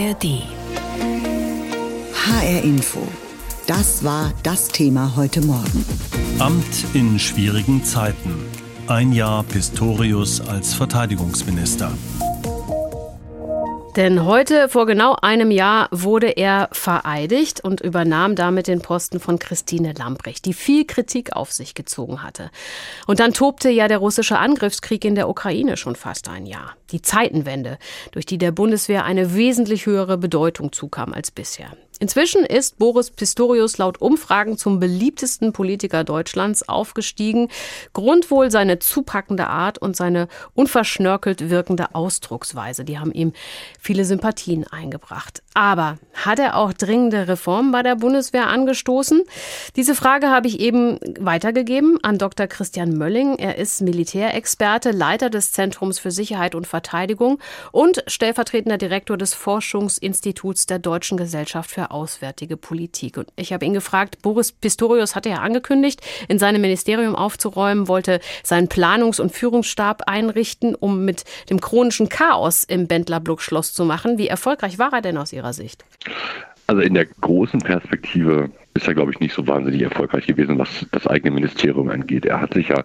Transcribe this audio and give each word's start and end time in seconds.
ARD. 0.00 0.42
HR 2.14 2.62
Info. 2.64 3.06
Das 3.66 4.02
war 4.02 4.32
das 4.42 4.68
Thema 4.68 5.14
heute 5.14 5.42
Morgen. 5.42 5.84
Amt 6.38 6.86
in 6.94 7.18
schwierigen 7.18 7.84
Zeiten. 7.84 8.34
Ein 8.86 9.12
Jahr 9.12 9.44
Pistorius 9.44 10.40
als 10.40 10.72
Verteidigungsminister. 10.72 11.92
Denn 13.96 14.24
heute, 14.24 14.68
vor 14.68 14.86
genau 14.86 15.16
einem 15.20 15.50
Jahr, 15.50 15.88
wurde 15.90 16.28
er 16.28 16.68
vereidigt 16.70 17.60
und 17.60 17.80
übernahm 17.80 18.36
damit 18.36 18.68
den 18.68 18.80
Posten 18.80 19.18
von 19.18 19.40
Christine 19.40 19.94
Lambrecht, 19.98 20.44
die 20.44 20.52
viel 20.52 20.84
Kritik 20.86 21.34
auf 21.34 21.50
sich 21.50 21.74
gezogen 21.74 22.22
hatte. 22.22 22.52
Und 23.08 23.18
dann 23.18 23.32
tobte 23.32 23.68
ja 23.68 23.88
der 23.88 23.98
russische 23.98 24.38
Angriffskrieg 24.38 25.04
in 25.04 25.16
der 25.16 25.28
Ukraine 25.28 25.76
schon 25.76 25.96
fast 25.96 26.28
ein 26.28 26.46
Jahr. 26.46 26.76
Die 26.92 27.02
Zeitenwende, 27.02 27.78
durch 28.12 28.26
die 28.26 28.38
der 28.38 28.52
Bundeswehr 28.52 29.04
eine 29.04 29.34
wesentlich 29.34 29.86
höhere 29.86 30.18
Bedeutung 30.18 30.70
zukam 30.70 31.12
als 31.12 31.32
bisher. 31.32 31.72
Inzwischen 32.00 32.46
ist 32.46 32.78
Boris 32.78 33.10
Pistorius 33.10 33.76
laut 33.76 34.00
Umfragen 34.00 34.56
zum 34.56 34.80
beliebtesten 34.80 35.52
Politiker 35.52 36.02
Deutschlands 36.02 36.66
aufgestiegen. 36.66 37.48
Grund 37.92 38.30
wohl 38.30 38.50
seine 38.50 38.78
zupackende 38.78 39.46
Art 39.46 39.76
und 39.76 39.94
seine 39.96 40.28
unverschnörkelt 40.54 41.50
wirkende 41.50 41.94
Ausdrucksweise. 41.94 42.86
Die 42.86 42.98
haben 42.98 43.12
ihm 43.12 43.34
viele 43.78 44.06
Sympathien 44.06 44.66
eingebracht. 44.66 45.42
Aber 45.54 45.98
hat 46.14 46.38
er 46.38 46.56
auch 46.56 46.72
dringende 46.72 47.26
Reformen 47.26 47.72
bei 47.72 47.82
der 47.82 47.96
Bundeswehr 47.96 48.46
angestoßen? 48.46 49.22
Diese 49.74 49.96
Frage 49.96 50.28
habe 50.28 50.46
ich 50.46 50.60
eben 50.60 51.00
weitergegeben 51.18 51.98
an 52.02 52.18
Dr. 52.18 52.46
Christian 52.46 52.92
Mölling. 52.92 53.36
Er 53.36 53.58
ist 53.58 53.80
Militärexperte, 53.80 54.92
Leiter 54.92 55.28
des 55.28 55.50
Zentrums 55.50 55.98
für 55.98 56.12
Sicherheit 56.12 56.54
und 56.54 56.68
Verteidigung 56.68 57.40
und 57.72 58.04
stellvertretender 58.06 58.78
Direktor 58.78 59.16
des 59.16 59.34
Forschungsinstituts 59.34 60.66
der 60.66 60.78
Deutschen 60.78 61.16
Gesellschaft 61.16 61.70
für 61.70 61.90
Auswärtige 61.90 62.56
Politik. 62.56 63.16
Und 63.16 63.28
ich 63.34 63.52
habe 63.52 63.64
ihn 63.64 63.74
gefragt, 63.74 64.22
Boris 64.22 64.52
Pistorius 64.52 65.16
hatte 65.16 65.30
ja 65.30 65.38
angekündigt, 65.38 66.00
in 66.28 66.38
seinem 66.38 66.60
Ministerium 66.60 67.16
aufzuräumen, 67.16 67.88
wollte 67.88 68.20
seinen 68.44 68.68
Planungs- 68.68 69.20
und 69.20 69.32
Führungsstab 69.32 70.02
einrichten, 70.06 70.76
um 70.76 71.04
mit 71.04 71.24
dem 71.48 71.60
chronischen 71.60 72.08
Chaos 72.08 72.62
im 72.62 72.86
Bendlerbluck 72.86 73.42
Schloss 73.42 73.72
zu 73.72 73.84
machen. 73.84 74.16
Wie 74.16 74.28
erfolgreich 74.28 74.78
war 74.78 74.92
er 74.92 75.00
denn 75.00 75.16
aus 75.16 75.32
Ihrer 75.32 75.39
Sicht? 75.52 75.84
Also 76.66 76.82
in 76.82 76.94
der 76.94 77.06
großen 77.06 77.60
Perspektive 77.60 78.50
ist 78.74 78.86
er, 78.86 78.94
glaube 78.94 79.10
ich, 79.12 79.20
nicht 79.20 79.34
so 79.34 79.46
wahnsinnig 79.46 79.82
erfolgreich 79.82 80.26
gewesen, 80.26 80.58
was 80.58 80.86
das 80.92 81.06
eigene 81.06 81.32
Ministerium 81.32 81.88
angeht. 81.88 82.24
Er 82.26 82.40
hat 82.40 82.54
sich 82.54 82.68
ja 82.68 82.84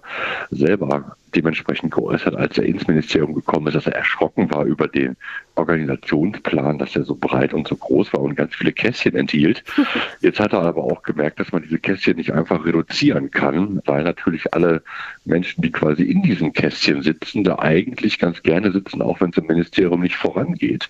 selber 0.49 1.15
dementsprechend 1.35 1.93
geäußert, 1.93 2.35
als 2.35 2.57
er 2.57 2.65
ins 2.65 2.87
Ministerium 2.87 3.33
gekommen 3.33 3.67
ist, 3.67 3.75
dass 3.75 3.87
er 3.87 3.95
erschrocken 3.95 4.49
war 4.51 4.65
über 4.65 4.87
den 4.87 5.15
Organisationsplan, 5.55 6.77
dass 6.77 6.95
er 6.95 7.03
so 7.03 7.15
breit 7.15 7.53
und 7.53 7.67
so 7.67 7.75
groß 7.75 8.13
war 8.13 8.21
und 8.21 8.35
ganz 8.35 8.55
viele 8.55 8.71
Kästchen 8.71 9.15
enthielt. 9.15 9.63
Jetzt 10.21 10.39
hat 10.39 10.53
er 10.53 10.61
aber 10.61 10.83
auch 10.83 11.03
gemerkt, 11.03 11.39
dass 11.39 11.51
man 11.51 11.63
diese 11.63 11.79
Kästchen 11.79 12.17
nicht 12.17 12.33
einfach 12.33 12.65
reduzieren 12.65 13.31
kann, 13.31 13.81
weil 13.85 14.03
natürlich 14.03 14.53
alle 14.53 14.83
Menschen, 15.25 15.61
die 15.61 15.71
quasi 15.71 16.03
in 16.03 16.21
diesen 16.21 16.53
Kästchen 16.53 17.01
sitzen, 17.01 17.43
da 17.43 17.59
eigentlich 17.59 18.19
ganz 18.19 18.43
gerne 18.43 18.71
sitzen, 18.71 19.01
auch 19.01 19.21
wenn 19.21 19.29
es 19.29 19.37
im 19.37 19.47
Ministerium 19.47 20.01
nicht 20.01 20.15
vorangeht. 20.15 20.89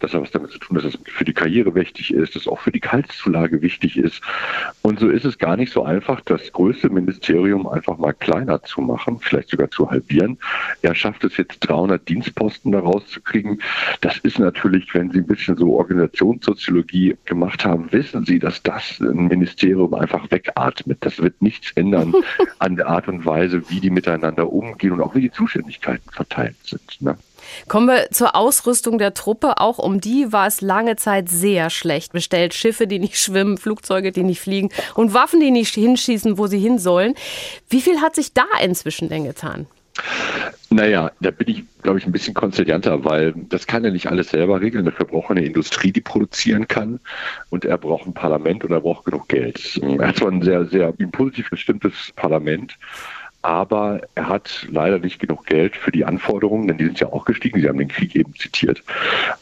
Das 0.00 0.14
hat 0.14 0.22
was 0.22 0.30
damit 0.30 0.50
zu 0.50 0.58
tun, 0.58 0.76
dass 0.76 0.84
es 0.84 0.98
für 1.06 1.24
die 1.24 1.32
Karriere 1.32 1.74
wichtig 1.74 2.12
ist, 2.12 2.34
dass 2.34 2.42
es 2.42 2.48
auch 2.48 2.60
für 2.60 2.72
die 2.72 2.80
Gehaltszulage 2.80 3.62
wichtig 3.62 3.96
ist. 3.96 4.22
Und 4.82 5.00
so 5.00 5.08
ist 5.08 5.24
es 5.24 5.38
gar 5.38 5.56
nicht 5.56 5.72
so 5.72 5.84
einfach, 5.84 6.20
das 6.20 6.52
größte 6.52 6.90
Ministerium 6.90 7.66
einfach 7.66 7.98
mal 7.98 8.12
kleiner 8.12 8.62
zu 8.62 8.80
machen, 8.80 9.18
vielleicht 9.20 9.50
sogar 9.50 9.70
zu 9.70 9.81
halbieren. 9.90 10.38
Er 10.82 10.94
schafft 10.94 11.24
es 11.24 11.36
jetzt 11.36 11.60
300 11.60 12.08
Dienstposten 12.08 12.72
daraus 12.72 13.06
zu 13.08 13.20
kriegen. 13.20 13.58
Das 14.00 14.18
ist 14.18 14.38
natürlich, 14.38 14.92
wenn 14.94 15.10
Sie 15.10 15.18
ein 15.18 15.26
bisschen 15.26 15.56
so 15.56 15.74
Organisationssoziologie 15.74 17.16
gemacht 17.24 17.64
haben, 17.64 17.90
wissen 17.92 18.24
Sie, 18.24 18.38
dass 18.38 18.62
das 18.62 19.00
ein 19.00 19.28
Ministerium 19.28 19.94
einfach 19.94 20.30
wegatmet. 20.30 20.98
Das 21.00 21.20
wird 21.20 21.40
nichts 21.42 21.72
ändern 21.72 22.14
an 22.58 22.76
der 22.76 22.88
Art 22.88 23.08
und 23.08 23.24
Weise, 23.24 23.68
wie 23.70 23.80
die 23.80 23.90
miteinander 23.90 24.52
umgehen 24.52 24.92
und 24.92 25.00
auch 25.00 25.14
wie 25.14 25.22
die 25.22 25.30
Zuständigkeiten 25.30 26.10
verteilt 26.10 26.56
sind. 26.64 27.00
Ne? 27.00 27.16
Kommen 27.68 27.88
wir 27.88 28.10
zur 28.10 28.34
Ausrüstung 28.34 28.98
der 28.98 29.14
Truppe. 29.14 29.58
Auch 29.58 29.78
um 29.78 30.00
die 30.00 30.32
war 30.32 30.46
es 30.46 30.60
lange 30.60 30.96
Zeit 30.96 31.28
sehr 31.28 31.70
schlecht 31.70 32.12
bestellt. 32.12 32.54
Schiffe, 32.54 32.86
die 32.86 32.98
nicht 32.98 33.18
schwimmen, 33.18 33.58
Flugzeuge, 33.58 34.12
die 34.12 34.22
nicht 34.22 34.40
fliegen 34.40 34.70
und 34.94 35.14
Waffen, 35.14 35.40
die 35.40 35.50
nicht 35.50 35.74
hinschießen, 35.74 36.38
wo 36.38 36.46
sie 36.46 36.58
hin 36.58 36.78
sollen. 36.78 37.14
Wie 37.68 37.80
viel 37.80 38.00
hat 38.00 38.14
sich 38.14 38.32
da 38.32 38.44
inzwischen 38.62 39.08
denn 39.08 39.24
getan? 39.24 39.66
Naja, 40.70 41.10
da 41.20 41.30
bin 41.30 41.48
ich, 41.48 41.64
glaube 41.82 41.98
ich, 41.98 42.06
ein 42.06 42.12
bisschen 42.12 42.32
konzilianter, 42.32 43.04
weil 43.04 43.34
das 43.50 43.66
kann 43.66 43.84
er 43.84 43.90
nicht 43.90 44.06
alles 44.06 44.30
selber 44.30 44.60
regeln. 44.60 44.86
Dafür 44.86 45.04
braucht 45.04 45.30
er 45.30 45.36
eine 45.36 45.44
Industrie, 45.44 45.92
die 45.92 46.00
produzieren 46.00 46.66
kann. 46.66 46.98
Und 47.50 47.66
er 47.66 47.76
braucht 47.76 48.06
ein 48.06 48.14
Parlament 48.14 48.64
und 48.64 48.72
er 48.72 48.80
braucht 48.80 49.04
genug 49.04 49.28
Geld. 49.28 49.78
Er 49.82 50.08
hat 50.08 50.16
zwar 50.16 50.30
ein 50.32 50.42
sehr, 50.42 50.64
sehr 50.64 50.92
positiv 50.92 51.50
gestimmtes 51.50 52.12
Parlament, 52.16 52.78
aber 53.42 54.00
er 54.14 54.28
hat 54.28 54.66
leider 54.70 54.98
nicht 54.98 55.18
genug 55.18 55.46
Geld 55.46 55.76
für 55.76 55.90
die 55.90 56.04
Anforderungen, 56.04 56.68
denn 56.68 56.78
die 56.78 56.84
sind 56.84 57.00
ja 57.00 57.08
auch 57.08 57.24
gestiegen. 57.24 57.60
Sie 57.60 57.68
haben 57.68 57.78
den 57.78 57.88
Krieg 57.88 58.14
eben 58.14 58.34
zitiert. 58.34 58.82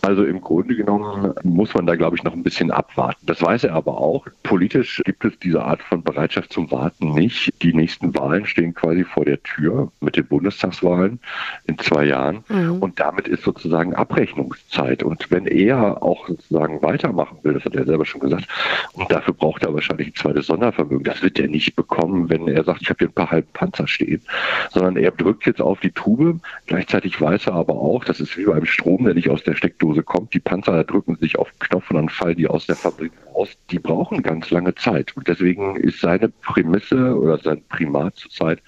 Also 0.00 0.24
im 0.24 0.40
Grunde 0.40 0.74
genommen 0.74 1.34
muss 1.42 1.74
man 1.74 1.86
da, 1.86 1.96
glaube 1.96 2.16
ich, 2.16 2.24
noch 2.24 2.32
ein 2.32 2.42
bisschen 2.42 2.70
abwarten. 2.70 3.26
Das 3.26 3.42
weiß 3.42 3.64
er 3.64 3.74
aber 3.74 3.98
auch. 3.98 4.26
Politisch 4.42 5.02
gibt 5.04 5.24
es 5.24 5.38
diese 5.38 5.62
Art 5.62 5.82
von 5.82 6.02
Bereitschaft 6.02 6.52
zum 6.52 6.70
Warten 6.70 7.12
nicht. 7.12 7.52
Die 7.62 7.74
nächsten 7.74 8.14
Wahlen 8.14 8.46
stehen 8.46 8.74
quasi 8.74 9.04
vor 9.04 9.26
der 9.26 9.42
Tür 9.42 9.92
mit 10.00 10.16
den 10.16 10.26
Bundestagswahlen 10.26 11.20
in 11.66 11.78
zwei 11.78 12.04
Jahren. 12.04 12.42
Mhm. 12.48 12.82
Und 12.82 12.98
damit 12.98 13.28
ist 13.28 13.42
sozusagen 13.42 13.94
Abrechnungszeit. 13.94 15.02
Und 15.02 15.30
wenn 15.30 15.46
er 15.46 16.02
auch 16.02 16.26
sozusagen 16.26 16.82
weitermachen 16.82 17.38
will, 17.42 17.52
das 17.52 17.64
hat 17.66 17.76
er 17.76 17.84
selber 17.84 18.06
schon 18.06 18.22
gesagt, 18.22 18.46
und 18.94 19.10
dafür 19.10 19.34
braucht 19.34 19.62
er 19.62 19.74
wahrscheinlich 19.74 20.08
ein 20.08 20.14
zweites 20.14 20.46
Sondervermögen. 20.46 21.04
Das 21.04 21.22
wird 21.22 21.38
er 21.38 21.48
nicht 21.48 21.76
bekommen, 21.76 22.30
wenn 22.30 22.48
er 22.48 22.64
sagt, 22.64 22.80
ich 22.80 22.88
habe 22.88 22.98
hier 22.98 23.08
ein 23.08 23.12
paar 23.12 23.30
halbe 23.30 23.48
Panzer 23.52 23.89
stehen, 23.90 24.22
sondern 24.70 24.96
er 24.96 25.10
drückt 25.10 25.46
jetzt 25.46 25.60
auf 25.60 25.80
die 25.80 25.90
Tube. 25.90 26.40
Gleichzeitig 26.66 27.20
weiß 27.20 27.46
er 27.46 27.54
aber 27.54 27.74
auch, 27.74 28.04
das 28.04 28.20
ist 28.20 28.36
wie 28.36 28.44
beim 28.44 28.66
Strom, 28.66 29.04
der 29.04 29.14
nicht 29.14 29.28
aus 29.28 29.42
der 29.42 29.54
Steckdose 29.54 30.02
kommt. 30.02 30.32
Die 30.34 30.40
Panzer 30.40 30.84
drücken 30.84 31.16
sich 31.16 31.38
auf 31.38 31.50
den 31.50 31.58
Knopf 31.58 31.90
und 31.90 31.96
dann 31.96 32.08
fallen 32.08 32.36
die 32.36 32.48
aus 32.48 32.66
der 32.66 32.76
Fabrik 32.76 33.12
raus. 33.34 33.56
Die 33.70 33.78
brauchen 33.78 34.22
ganz 34.22 34.50
lange 34.50 34.74
Zeit. 34.74 35.16
Und 35.16 35.28
deswegen 35.28 35.76
ist 35.76 36.00
seine 36.00 36.28
Prämisse 36.28 37.16
oder 37.16 37.38
sein 37.38 37.62
Primat 37.68 38.16
zurzeit 38.16 38.62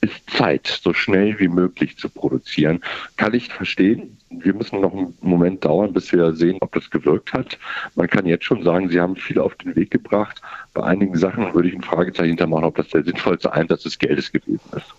ist 0.00 0.28
Zeit, 0.30 0.66
so 0.66 0.92
schnell 0.92 1.38
wie 1.38 1.48
möglich 1.48 1.96
zu 1.96 2.08
produzieren. 2.08 2.80
Kann 3.16 3.34
ich 3.34 3.48
verstehen. 3.48 4.18
Wir 4.30 4.54
müssen 4.54 4.80
noch 4.80 4.92
einen 4.92 5.16
Moment 5.20 5.64
dauern, 5.64 5.92
bis 5.92 6.12
wir 6.12 6.32
sehen, 6.32 6.58
ob 6.60 6.72
das 6.72 6.90
gewirkt 6.90 7.32
hat. 7.32 7.58
Man 7.94 8.08
kann 8.08 8.26
jetzt 8.26 8.44
schon 8.44 8.62
sagen, 8.62 8.88
sie 8.88 9.00
haben 9.00 9.16
viel 9.16 9.38
auf 9.38 9.54
den 9.56 9.76
Weg 9.76 9.90
gebracht. 9.90 10.42
Bei 10.74 10.82
einigen 10.82 11.16
Sachen 11.16 11.54
würde 11.54 11.68
ich 11.68 11.74
ein 11.74 11.82
Fragezeichen 11.82 12.30
hintermachen, 12.30 12.64
ob 12.64 12.76
das 12.76 12.88
der 12.88 13.04
sinnvollste 13.04 13.52
Einsatz 13.52 13.84
des 13.84 13.98
Geldes 13.98 14.32
gewesen 14.32 14.68
ist. 14.76 14.94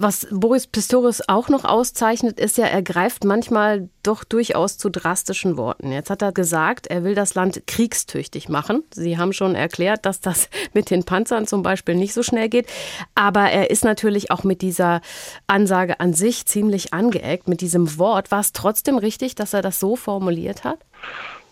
Was 0.00 0.28
Boris 0.30 0.68
Pistorius 0.68 1.28
auch 1.28 1.48
noch 1.48 1.64
auszeichnet, 1.64 2.38
ist 2.38 2.56
ja, 2.56 2.66
er 2.66 2.82
greift 2.82 3.24
manchmal 3.24 3.88
doch 4.04 4.22
durchaus 4.22 4.78
zu 4.78 4.90
drastischen 4.90 5.56
Worten. 5.56 5.90
Jetzt 5.90 6.08
hat 6.08 6.22
er 6.22 6.30
gesagt, 6.30 6.86
er 6.86 7.02
will 7.02 7.16
das 7.16 7.34
Land 7.34 7.66
kriegstüchtig 7.66 8.48
machen. 8.48 8.84
Sie 8.94 9.18
haben 9.18 9.32
schon 9.32 9.56
erklärt, 9.56 10.06
dass 10.06 10.20
das 10.20 10.50
mit 10.72 10.90
den 10.90 11.02
Panzern 11.02 11.48
zum 11.48 11.64
Beispiel 11.64 11.96
nicht 11.96 12.14
so 12.14 12.22
schnell 12.22 12.48
geht. 12.48 12.68
Aber 13.16 13.50
er 13.50 13.70
ist 13.70 13.82
natürlich 13.82 14.30
auch 14.30 14.44
mit 14.44 14.62
dieser 14.62 15.00
Ansage 15.48 15.98
an 15.98 16.14
sich 16.14 16.46
ziemlich 16.46 16.94
angeeckt, 16.94 17.48
mit 17.48 17.60
diesem 17.60 17.98
Wort. 17.98 18.30
War 18.30 18.40
es 18.40 18.52
trotzdem 18.52 18.98
richtig, 18.98 19.34
dass 19.34 19.52
er 19.52 19.62
das 19.62 19.80
so 19.80 19.96
formuliert 19.96 20.62
hat? 20.62 20.78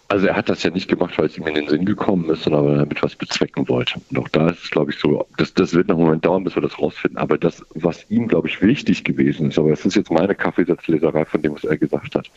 Also 0.09 0.29
er 0.29 0.37
hat 0.37 0.49
das 0.49 0.63
ja 0.63 0.71
nicht 0.71 0.89
gemacht, 0.89 1.19
weil 1.19 1.27
es 1.27 1.37
ihm 1.37 1.47
in 1.47 1.55
den 1.55 1.69
Sinn 1.69 1.85
gekommen 1.85 2.31
ist, 2.31 2.45
sondern 2.45 2.65
weil 2.65 2.73
er 2.75 2.79
damit 2.79 3.03
was 3.03 3.17
bezwecken 3.17 3.69
wollte. 3.69 4.01
Und 4.11 4.19
auch 4.19 4.29
da 4.29 4.51
ist 4.51 4.65
es, 4.65 4.71
glaube 4.71 4.93
ich, 4.93 4.99
so, 4.99 5.27
das, 5.37 5.53
das 5.55 5.75
wird 5.75 5.89
noch 5.89 5.97
einen 5.97 6.05
Moment 6.05 6.25
dauern, 6.25 6.45
bis 6.45 6.55
wir 6.55 6.63
das 6.63 6.79
rausfinden. 6.79 7.19
Aber 7.19 7.37
das, 7.39 7.65
was 7.75 8.09
ihm, 8.09 8.29
glaube 8.29 8.47
ich, 8.47 8.63
wichtig 8.63 9.03
gewesen 9.03 9.49
ist, 9.49 9.59
aber 9.59 9.71
das 9.71 9.85
ist 9.85 9.97
jetzt 9.97 10.13
meine 10.13 10.35
Kaffeesatzleserei 10.35 11.25
von 11.25 11.43
dem, 11.43 11.55
was 11.55 11.65
er 11.65 11.77
gesagt 11.77 12.15
hat, 12.15 12.31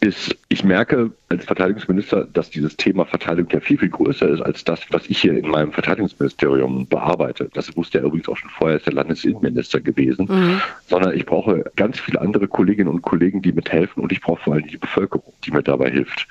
ist, 0.00 0.36
ich 0.48 0.62
merke 0.62 1.10
als 1.28 1.44
Verteidigungsminister, 1.44 2.26
dass 2.32 2.50
dieses 2.50 2.76
Thema 2.76 3.06
Verteidigung 3.06 3.50
ja 3.50 3.60
viel, 3.60 3.78
viel 3.78 3.88
größer 3.88 4.28
ist 4.28 4.42
als 4.42 4.64
das, 4.64 4.80
was 4.90 5.06
ich 5.06 5.18
hier 5.18 5.32
in 5.32 5.48
meinem 5.48 5.72
Verteidigungsministerium 5.72 6.86
bearbeite. 6.86 7.48
Das 7.54 7.74
wusste 7.76 7.98
er 7.98 8.04
übrigens 8.04 8.28
auch 8.28 8.36
schon 8.36 8.50
vorher, 8.50 8.76
ist 8.76 8.86
der 8.86 8.92
Landesinnenminister 8.92 9.80
gewesen. 9.80 10.26
Mhm. 10.28 10.60
Sondern 10.86 11.16
ich 11.16 11.24
brauche 11.24 11.64
ganz 11.76 11.98
viele 11.98 12.20
andere 12.20 12.46
Kolleginnen 12.46 12.90
und 12.90 13.02
Kollegen, 13.02 13.40
die 13.40 13.52
mithelfen 13.52 14.02
und 14.02 14.12
ich 14.12 14.20
brauche 14.20 14.42
vor 14.42 14.54
allem 14.54 14.66
die 14.66 14.76
Bevölkerung, 14.76 15.32
die 15.44 15.50
mir 15.50 15.62
dabei 15.62 15.90
hilft. 15.90 16.28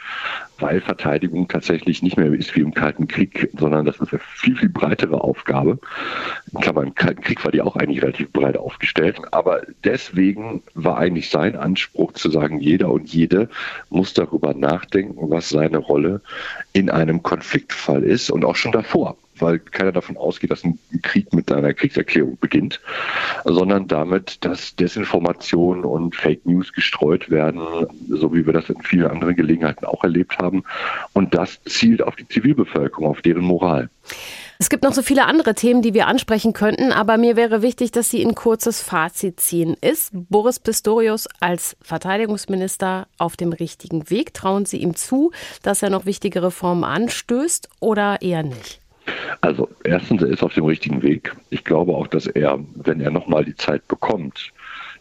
Weil 0.59 0.81
Verteidigung 0.81 1.47
tatsächlich 1.47 2.01
nicht 2.01 2.17
mehr 2.17 2.31
ist 2.33 2.55
wie 2.55 2.61
im 2.61 2.73
Kalten 2.73 3.07
Krieg, 3.07 3.49
sondern 3.57 3.85
das 3.85 3.99
ist 3.99 4.11
eine 4.13 4.21
viel, 4.35 4.55
viel 4.55 4.69
breitere 4.69 5.21
Aufgabe. 5.21 5.79
Klammern, 6.61 6.87
im 6.87 6.95
Kalten 6.95 7.21
Krieg 7.21 7.43
war 7.43 7.51
die 7.51 7.61
auch 7.61 7.75
eigentlich 7.75 8.01
relativ 8.01 8.31
breit 8.31 8.57
aufgestellt. 8.57 9.19
Aber 9.31 9.61
deswegen 9.83 10.63
war 10.73 10.97
eigentlich 10.97 11.29
sein 11.29 11.55
Anspruch 11.55 12.13
zu 12.13 12.29
sagen, 12.29 12.59
jeder 12.59 12.89
und 12.91 13.13
jede 13.13 13.49
muss 13.89 14.13
darüber 14.13 14.53
nachdenken, 14.53 15.29
was 15.29 15.49
seine 15.49 15.77
Rolle 15.77 16.21
in 16.73 16.89
einem 16.89 17.23
Konfliktfall 17.23 18.03
ist 18.03 18.29
und 18.29 18.45
auch 18.45 18.55
schon 18.55 18.71
davor. 18.71 19.17
Weil 19.39 19.59
keiner 19.59 19.91
davon 19.91 20.17
ausgeht, 20.17 20.51
dass 20.51 20.63
ein 20.63 20.79
Krieg 21.01 21.33
mit 21.33 21.51
einer 21.51 21.73
Kriegserklärung 21.73 22.37
beginnt, 22.39 22.79
sondern 23.43 23.87
damit, 23.87 24.43
dass 24.45 24.75
Desinformation 24.75 25.83
und 25.83 26.15
Fake 26.15 26.45
News 26.45 26.71
gestreut 26.73 27.29
werden, 27.29 27.61
so 28.09 28.33
wie 28.33 28.45
wir 28.45 28.53
das 28.53 28.69
in 28.69 28.81
vielen 28.81 29.07
anderen 29.07 29.35
Gelegenheiten 29.35 29.85
auch 29.85 30.03
erlebt 30.03 30.37
haben. 30.39 30.63
Und 31.13 31.33
das 31.33 31.61
zielt 31.63 32.01
auf 32.01 32.15
die 32.15 32.27
Zivilbevölkerung, 32.27 33.07
auf 33.07 33.21
deren 33.21 33.43
Moral. 33.43 33.89
Es 34.57 34.69
gibt 34.69 34.83
noch 34.83 34.93
so 34.93 35.01
viele 35.01 35.25
andere 35.25 35.53
Themen, 35.53 35.81
die 35.81 35.93
wir 35.93 36.07
ansprechen 36.07 36.53
könnten, 36.53 36.93
aber 36.93 37.17
mir 37.17 37.35
wäre 37.35 37.61
wichtig, 37.61 37.91
dass 37.91 38.09
Sie 38.09 38.25
ein 38.25 38.35
kurzes 38.35 38.81
Fazit 38.81 39.39
ziehen. 39.41 39.75
Ist 39.81 40.11
Boris 40.13 40.59
Pistorius 40.59 41.27
als 41.41 41.75
Verteidigungsminister 41.81 43.07
auf 43.17 43.35
dem 43.35 43.51
richtigen 43.51 44.09
Weg? 44.09 44.33
Trauen 44.33 44.65
Sie 44.65 44.77
ihm 44.77 44.95
zu, 44.95 45.31
dass 45.61 45.83
er 45.83 45.89
noch 45.89 46.05
wichtige 46.05 46.41
Reformen 46.41 46.85
anstößt 46.85 47.67
oder 47.81 48.21
eher 48.21 48.43
nicht? 48.43 48.79
Also 49.41 49.69
erstens, 49.83 50.21
er 50.21 50.29
ist 50.29 50.43
auf 50.43 50.53
dem 50.53 50.65
richtigen 50.65 51.01
Weg. 51.01 51.35
Ich 51.49 51.63
glaube 51.63 51.93
auch, 51.93 52.07
dass 52.07 52.27
er, 52.27 52.59
wenn 52.75 53.01
er 53.01 53.11
nochmal 53.11 53.45
die 53.45 53.55
Zeit 53.55 53.87
bekommt, 53.87 54.51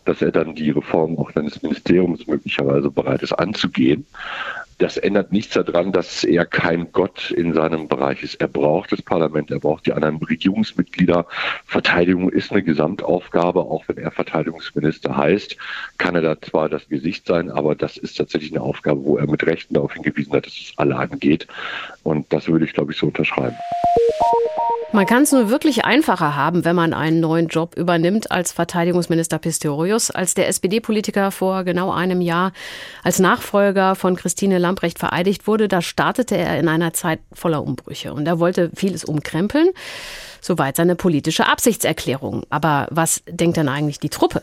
dass 0.05 0.21
er 0.21 0.33
dann 0.33 0.55
die 0.55 0.71
Reform 0.71 1.19
auch 1.19 1.31
seines 1.33 1.62
Ministeriums 1.62 2.27
möglicherweise 2.27 2.91
bereit 2.91 3.23
ist 3.23 3.33
anzugehen. 3.33 4.06
Das 4.79 4.97
ändert 4.97 5.32
nichts 5.32 5.55
daran, 5.55 5.93
dass 5.93 6.25
er 6.25 6.44
kein 6.47 6.93
Gott 6.93 7.31
in 7.31 7.55
seinem 7.55 7.88
Bereich 7.88 8.23
ist. 8.23 8.41
Er 8.41 8.49
braucht 8.49 8.93
das 8.93 9.03
Parlament, 9.03 9.50
er 9.50 9.61
braucht 9.61 9.87
die 9.87 9.93
anderen 9.93 10.17
Regierungsmitglieder. 10.17 11.26
Verteidigung 11.67 12.31
ist 12.31 12.50
eine 12.50 12.62
Gesamtaufgabe, 12.62 13.61
auch 13.61 13.85
wenn 13.87 13.99
er 13.99 14.11
Verteidigungsminister 14.11 15.17
heißt, 15.17 15.56
kann 15.99 16.15
er 16.15 16.23
da 16.23 16.41
zwar 16.41 16.69
das 16.69 16.88
Gesicht 16.88 17.26
sein, 17.26 17.50
aber 17.50 17.75
das 17.75 17.97
ist 17.97 18.17
tatsächlich 18.17 18.53
eine 18.53 18.62
Aufgabe, 18.62 19.05
wo 19.05 19.17
er 19.17 19.31
mit 19.31 19.47
Rechten 19.47 19.75
darauf 19.75 19.93
hingewiesen 19.94 20.32
hat, 20.32 20.47
dass 20.47 20.55
es 20.55 20.73
alle 20.77 20.97
angeht. 20.97 21.47
Und 22.03 22.32
das 22.32 22.49
würde 22.49 22.65
ich, 22.65 22.73
glaube 22.73 22.93
ich, 22.93 22.99
so 22.99 23.06
unterschreiben. 23.06 23.56
Man 24.94 25.06
kann 25.06 25.25
es 25.25 25.32
nur 25.32 25.50
wirklich 25.50 25.85
einfacher 25.85 26.37
haben, 26.37 26.65
wenn 26.65 26.77
man 26.77 26.93
einen 26.93 27.19
neuen 27.19 27.49
Job 27.49 27.75
übernimmt 27.77 28.31
als 28.31 28.53
Verteidigungsminister 28.53 29.41
Pistorius. 29.41 30.12
Als 30.12 30.35
der 30.35 30.47
SPD-Politiker 30.47 31.32
vor 31.32 31.65
genau 31.65 31.91
einem 31.91 32.20
Jahr 32.20 32.53
als 33.03 33.19
Nachfolger 33.19 33.97
von 33.97 34.15
Christine 34.15 34.59
Lamprecht 34.65 34.99
vereidigt 34.99 35.47
wurde, 35.47 35.69
da 35.69 35.83
startete 35.83 36.37
er 36.37 36.59
in 36.59 36.69
einer 36.69 36.93
Zeit 36.93 37.21
voller 37.33 37.63
Umbrüche 37.63 38.13
und 38.13 38.27
er 38.27 38.41
wollte 38.41 38.71
vieles 38.75 39.05
umkrempeln. 39.05 39.69
Soweit 40.41 40.77
seine 40.77 40.95
politische 40.95 41.47
Absichtserklärung. 41.47 42.43
Aber 42.51 42.87
was 42.91 43.23
denkt 43.27 43.57
denn 43.57 43.69
eigentlich 43.69 43.99
die 43.99 44.11
Truppe? 44.11 44.43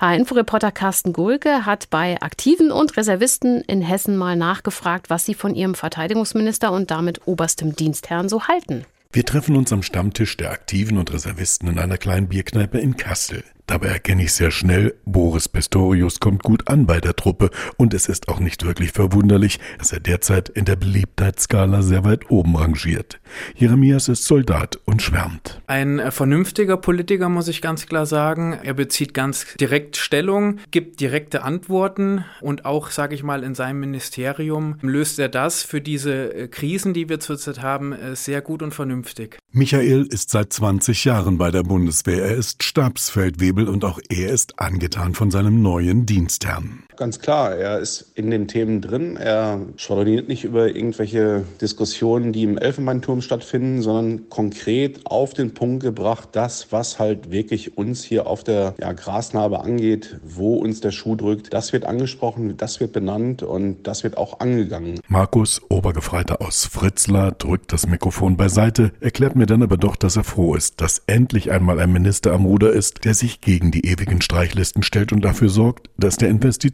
H-Info-Reporter 0.00 0.70
Carsten 0.70 1.12
Gulke 1.12 1.66
hat 1.66 1.90
bei 1.90 2.20
Aktiven 2.20 2.70
und 2.70 2.96
Reservisten 2.96 3.60
in 3.62 3.82
Hessen 3.82 4.16
mal 4.16 4.36
nachgefragt, 4.36 5.10
was 5.10 5.24
sie 5.24 5.34
von 5.34 5.56
ihrem 5.56 5.74
Verteidigungsminister 5.74 6.70
und 6.70 6.92
damit 6.92 7.26
oberstem 7.26 7.74
Dienstherrn 7.74 8.28
so 8.28 8.46
halten. 8.46 8.84
Wir 9.14 9.26
treffen 9.26 9.56
uns 9.56 9.72
am 9.72 9.82
Stammtisch 9.82 10.36
der 10.38 10.52
Aktiven 10.52 10.96
und 10.96 11.12
Reservisten 11.12 11.68
in 11.68 11.78
einer 11.78 11.98
kleinen 11.98 12.28
Bierkneipe 12.28 12.78
in 12.78 12.96
Kassel. 12.96 13.44
Dabei 13.72 13.86
erkenne 13.86 14.24
ich 14.24 14.34
sehr 14.34 14.50
schnell, 14.50 14.94
Boris 15.06 15.48
Pistorius 15.48 16.20
kommt 16.20 16.42
gut 16.42 16.68
an 16.68 16.84
bei 16.84 17.00
der 17.00 17.16
Truppe 17.16 17.48
und 17.78 17.94
es 17.94 18.06
ist 18.06 18.28
auch 18.28 18.38
nicht 18.38 18.66
wirklich 18.66 18.92
verwunderlich, 18.92 19.60
dass 19.78 19.92
er 19.92 20.00
derzeit 20.00 20.50
in 20.50 20.66
der 20.66 20.76
Beliebtheitsskala 20.76 21.80
sehr 21.80 22.04
weit 22.04 22.30
oben 22.30 22.54
rangiert. 22.54 23.18
Jeremias 23.54 24.08
ist 24.08 24.26
Soldat 24.26 24.78
und 24.84 25.00
schwärmt. 25.00 25.62
Ein 25.68 26.02
vernünftiger 26.10 26.76
Politiker, 26.76 27.30
muss 27.30 27.48
ich 27.48 27.62
ganz 27.62 27.86
klar 27.86 28.04
sagen. 28.04 28.58
Er 28.62 28.74
bezieht 28.74 29.14
ganz 29.14 29.54
direkt 29.58 29.96
Stellung, 29.96 30.58
gibt 30.70 31.00
direkte 31.00 31.42
Antworten 31.42 32.26
und 32.42 32.66
auch, 32.66 32.90
sage 32.90 33.14
ich 33.14 33.22
mal, 33.22 33.42
in 33.42 33.54
seinem 33.54 33.80
Ministerium 33.80 34.76
löst 34.82 35.18
er 35.18 35.30
das 35.30 35.62
für 35.62 35.80
diese 35.80 36.34
äh, 36.34 36.48
Krisen, 36.48 36.92
die 36.92 37.08
wir 37.08 37.20
zurzeit 37.20 37.62
haben, 37.62 37.94
äh, 37.94 38.16
sehr 38.16 38.42
gut 38.42 38.62
und 38.62 38.74
vernünftig. 38.74 39.38
Michael 39.50 40.06
ist 40.10 40.28
seit 40.28 40.52
20 40.52 41.06
Jahren 41.06 41.38
bei 41.38 41.50
der 41.50 41.62
Bundeswehr. 41.62 42.22
Er 42.22 42.36
ist 42.36 42.62
Stabsfeldwebel 42.62 43.61
Wirbel 43.62 43.68
und 43.68 43.84
auch 43.84 44.00
er 44.08 44.30
ist 44.30 44.58
angetan 44.58 45.14
von 45.14 45.30
seinem 45.30 45.62
neuen 45.62 46.06
Dienstherrn. 46.06 46.84
Ganz 46.96 47.20
klar, 47.20 47.56
er 47.56 47.78
ist 47.78 48.12
in 48.14 48.30
den 48.30 48.48
Themen 48.48 48.80
drin. 48.80 49.16
Er 49.16 49.60
schwadroniert 49.76 50.28
nicht 50.28 50.44
über 50.44 50.68
irgendwelche 50.68 51.44
Diskussionen, 51.60 52.32
die 52.32 52.42
im 52.42 52.58
Elfenbeinturm 52.58 53.22
stattfinden, 53.22 53.82
sondern 53.82 54.28
konkret 54.28 55.00
auf 55.04 55.32
den 55.32 55.54
Punkt 55.54 55.82
gebracht, 55.82 56.30
das, 56.32 56.70
was 56.70 56.98
halt 56.98 57.30
wirklich 57.30 57.78
uns 57.78 58.04
hier 58.04 58.26
auf 58.26 58.44
der 58.44 58.74
ja, 58.78 58.92
Grasnarbe 58.92 59.60
angeht, 59.60 60.20
wo 60.22 60.56
uns 60.56 60.80
der 60.80 60.90
Schuh 60.90 61.16
drückt, 61.16 61.52
das 61.54 61.72
wird 61.72 61.84
angesprochen, 61.84 62.56
das 62.56 62.80
wird 62.80 62.92
benannt 62.92 63.42
und 63.42 63.86
das 63.86 64.04
wird 64.04 64.16
auch 64.16 64.40
angegangen. 64.40 65.00
Markus, 65.08 65.60
Obergefreiter 65.70 66.42
aus 66.42 66.66
Fritzlar, 66.66 67.32
drückt 67.32 67.72
das 67.72 67.86
Mikrofon 67.86 68.36
beiseite, 68.36 68.92
erklärt 69.00 69.36
mir 69.36 69.46
dann 69.46 69.62
aber 69.62 69.76
doch, 69.76 69.96
dass 69.96 70.16
er 70.16 70.24
froh 70.24 70.54
ist, 70.54 70.80
dass 70.80 71.02
endlich 71.06 71.50
einmal 71.50 71.80
ein 71.80 71.92
Minister 71.92 72.32
am 72.32 72.44
Ruder 72.44 72.72
ist, 72.72 73.04
der 73.04 73.14
sich 73.14 73.40
gegen 73.40 73.70
die 73.70 73.86
ewigen 73.86 74.20
Streichlisten 74.20 74.82
stellt 74.82 75.12
und 75.12 75.22
dafür 75.22 75.48
sorgt, 75.48 75.88
dass 75.96 76.16
der 76.16 76.28